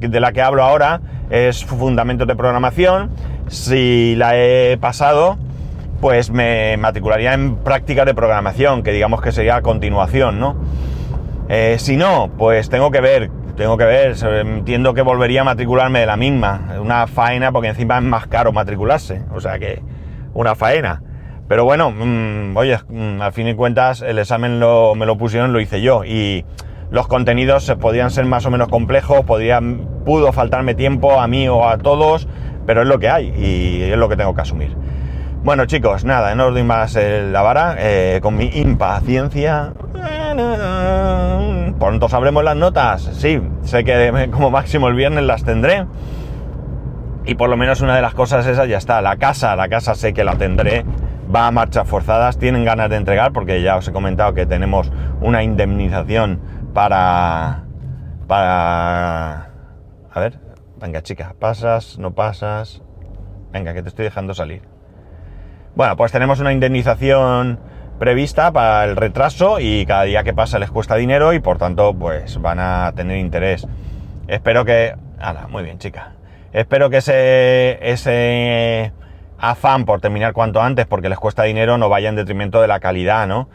de 0.00 0.20
la 0.20 0.32
que 0.32 0.40
hablo 0.40 0.62
ahora 0.62 1.02
es 1.28 1.66
fundamentos 1.66 2.26
de 2.26 2.34
programación, 2.34 3.10
si 3.48 4.14
la 4.16 4.38
he 4.38 4.78
pasado, 4.78 5.36
pues 6.00 6.30
me 6.30 6.76
matricularía 6.78 7.34
en 7.34 7.56
prácticas 7.56 8.06
de 8.06 8.14
programación, 8.14 8.82
que 8.82 8.92
digamos 8.92 9.20
que 9.20 9.30
sería 9.30 9.56
a 9.56 9.62
continuación, 9.62 10.40
¿no? 10.40 10.56
Eh, 11.50 11.76
si 11.78 11.96
no, 11.96 12.30
pues 12.38 12.70
tengo 12.70 12.90
que 12.90 13.00
ver, 13.00 13.30
tengo 13.56 13.76
que 13.76 13.84
ver, 13.84 14.16
entiendo 14.22 14.94
que 14.94 15.02
volvería 15.02 15.42
a 15.42 15.44
matricularme 15.44 16.00
de 16.00 16.06
la 16.06 16.16
misma, 16.16 16.76
una 16.80 17.06
faena, 17.06 17.52
porque 17.52 17.68
encima 17.68 17.98
es 17.98 18.04
más 18.04 18.26
caro 18.28 18.52
matricularse, 18.52 19.22
o 19.34 19.40
sea 19.40 19.58
que 19.58 19.82
una 20.32 20.54
faena. 20.54 21.02
Pero 21.48 21.64
bueno, 21.64 21.90
mmm, 21.90 22.56
oye, 22.56 22.78
mmm, 22.88 23.22
al 23.22 23.32
fin 23.32 23.48
y 23.48 23.54
cuentas 23.54 24.02
el 24.02 24.18
examen 24.18 24.60
lo, 24.60 24.94
me 24.94 25.06
lo 25.06 25.16
pusieron, 25.16 25.52
lo 25.52 25.60
hice 25.60 25.80
yo 25.80 26.04
y 26.04 26.44
los 26.90 27.08
contenidos 27.08 27.74
podían 27.80 28.10
ser 28.10 28.26
más 28.26 28.44
o 28.46 28.50
menos 28.50 28.68
complejos, 28.68 29.24
podían, 29.24 29.86
pudo 30.04 30.32
faltarme 30.32 30.74
tiempo 30.74 31.20
a 31.20 31.26
mí 31.26 31.48
o 31.48 31.68
a 31.68 31.78
todos, 31.78 32.28
pero 32.66 32.82
es 32.82 32.88
lo 32.88 32.98
que 32.98 33.08
hay 33.08 33.32
y 33.36 33.82
es 33.82 33.96
lo 33.96 34.08
que 34.08 34.16
tengo 34.16 34.34
que 34.34 34.42
asumir. 34.42 34.76
Bueno 35.42 35.64
chicos, 35.66 36.04
nada, 36.04 36.34
no 36.34 36.48
os 36.48 36.52
doy 36.52 36.64
más 36.64 36.94
la 36.96 37.42
vara, 37.42 37.76
eh, 37.78 38.20
con 38.22 38.36
mi 38.36 38.50
impaciencia. 38.54 39.72
Pronto 41.78 42.08
sabremos 42.08 42.44
las 42.44 42.56
notas, 42.56 43.02
sí, 43.12 43.40
sé 43.62 43.84
que 43.84 44.28
como 44.32 44.50
máximo 44.50 44.88
el 44.88 44.94
viernes 44.94 45.24
las 45.24 45.44
tendré. 45.44 45.86
Y 47.24 47.34
por 47.34 47.50
lo 47.50 47.56
menos 47.56 47.82
una 47.82 47.94
de 47.94 48.02
las 48.02 48.14
cosas 48.14 48.46
esas 48.46 48.68
ya 48.68 48.78
está, 48.78 49.00
la 49.02 49.16
casa, 49.16 49.54
la 49.54 49.68
casa 49.68 49.94
sé 49.94 50.14
que 50.14 50.24
la 50.24 50.36
tendré, 50.36 50.84
va 51.34 51.46
a 51.46 51.50
marchas 51.50 51.86
forzadas, 51.86 52.38
tienen 52.38 52.64
ganas 52.64 52.90
de 52.90 52.96
entregar 52.96 53.32
porque 53.32 53.62
ya 53.62 53.76
os 53.76 53.86
he 53.88 53.92
comentado 53.92 54.34
que 54.34 54.46
tenemos 54.46 54.90
una 55.20 55.42
indemnización 55.42 56.40
para... 56.74 57.64
para... 58.26 59.50
A 60.10 60.20
ver, 60.20 60.38
venga 60.80 61.02
chica, 61.02 61.34
pasas, 61.38 61.98
no 61.98 62.12
pasas... 62.12 62.82
Venga, 63.52 63.72
que 63.72 63.82
te 63.82 63.88
estoy 63.88 64.04
dejando 64.04 64.34
salir. 64.34 64.62
Bueno, 65.74 65.96
pues 65.96 66.12
tenemos 66.12 66.40
una 66.40 66.52
indemnización 66.52 67.60
prevista 67.98 68.52
para 68.52 68.84
el 68.84 68.96
retraso 68.96 69.58
y 69.58 69.86
cada 69.86 70.04
día 70.04 70.22
que 70.22 70.34
pasa 70.34 70.58
les 70.58 70.70
cuesta 70.70 70.96
dinero 70.96 71.32
y 71.32 71.40
por 71.40 71.58
tanto 71.58 71.94
pues 71.94 72.40
van 72.40 72.58
a 72.60 72.92
tener 72.94 73.18
interés. 73.18 73.66
Espero 74.26 74.64
que... 74.64 74.94
Hala, 75.18 75.48
muy 75.48 75.64
bien 75.64 75.78
chica. 75.78 76.12
Espero 76.52 76.90
que 76.90 76.98
ese, 76.98 77.78
ese 77.80 78.92
afán 79.38 79.84
por 79.84 80.00
terminar 80.00 80.32
cuanto 80.32 80.60
antes 80.60 80.86
porque 80.86 81.08
les 81.08 81.18
cuesta 81.18 81.44
dinero 81.44 81.78
no 81.78 81.88
vaya 81.88 82.08
en 82.08 82.16
detrimento 82.16 82.60
de 82.60 82.68
la 82.68 82.80
calidad, 82.80 83.26
¿no? 83.26 83.48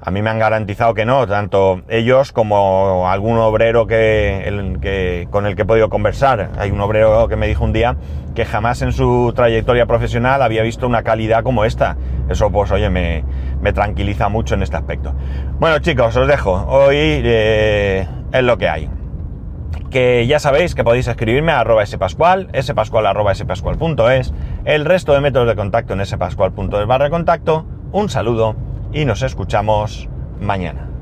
A 0.00 0.12
mí 0.12 0.22
me 0.22 0.30
han 0.30 0.38
garantizado 0.38 0.94
que 0.94 1.04
no, 1.04 1.26
tanto 1.26 1.82
ellos 1.88 2.30
como 2.30 3.08
algún 3.08 3.36
obrero 3.38 3.88
que, 3.88 4.46
el, 4.46 4.78
que, 4.80 5.26
con 5.30 5.44
el 5.44 5.56
que 5.56 5.62
he 5.62 5.64
podido 5.64 5.88
conversar. 5.90 6.50
Hay 6.56 6.70
un 6.70 6.80
obrero 6.80 7.26
que 7.26 7.34
me 7.34 7.48
dijo 7.48 7.64
un 7.64 7.72
día 7.72 7.96
que 8.36 8.44
jamás 8.44 8.80
en 8.82 8.92
su 8.92 9.32
trayectoria 9.34 9.86
profesional 9.86 10.42
había 10.42 10.62
visto 10.62 10.86
una 10.86 11.02
calidad 11.02 11.42
como 11.42 11.64
esta. 11.64 11.96
Eso 12.28 12.48
pues 12.52 12.70
oye, 12.70 12.90
me, 12.90 13.24
me 13.60 13.72
tranquiliza 13.72 14.28
mucho 14.28 14.54
en 14.54 14.62
este 14.62 14.76
aspecto. 14.76 15.14
Bueno 15.58 15.80
chicos, 15.80 16.16
os 16.16 16.28
dejo. 16.28 16.52
Hoy 16.68 16.96
eh, 16.96 18.06
es 18.32 18.42
lo 18.44 18.56
que 18.56 18.68
hay. 18.68 18.97
Que 19.90 20.26
ya 20.26 20.38
sabéis 20.38 20.74
que 20.74 20.84
podéis 20.84 21.08
escribirme 21.08 21.52
a 21.52 21.60
arroba 21.60 21.84
spascual, 21.86 22.48
spascual 22.60 23.06
arroba 23.06 23.34
spascual.es, 23.34 24.34
el 24.64 24.84
resto 24.84 25.14
de 25.14 25.20
métodos 25.20 25.48
de 25.48 25.56
contacto 25.56 25.94
en 25.94 26.04
spascual.es 26.04 26.86
barra 26.86 27.10
contacto. 27.10 27.66
Un 27.92 28.08
saludo 28.08 28.54
y 28.92 29.04
nos 29.04 29.22
escuchamos 29.22 30.08
mañana. 30.40 30.97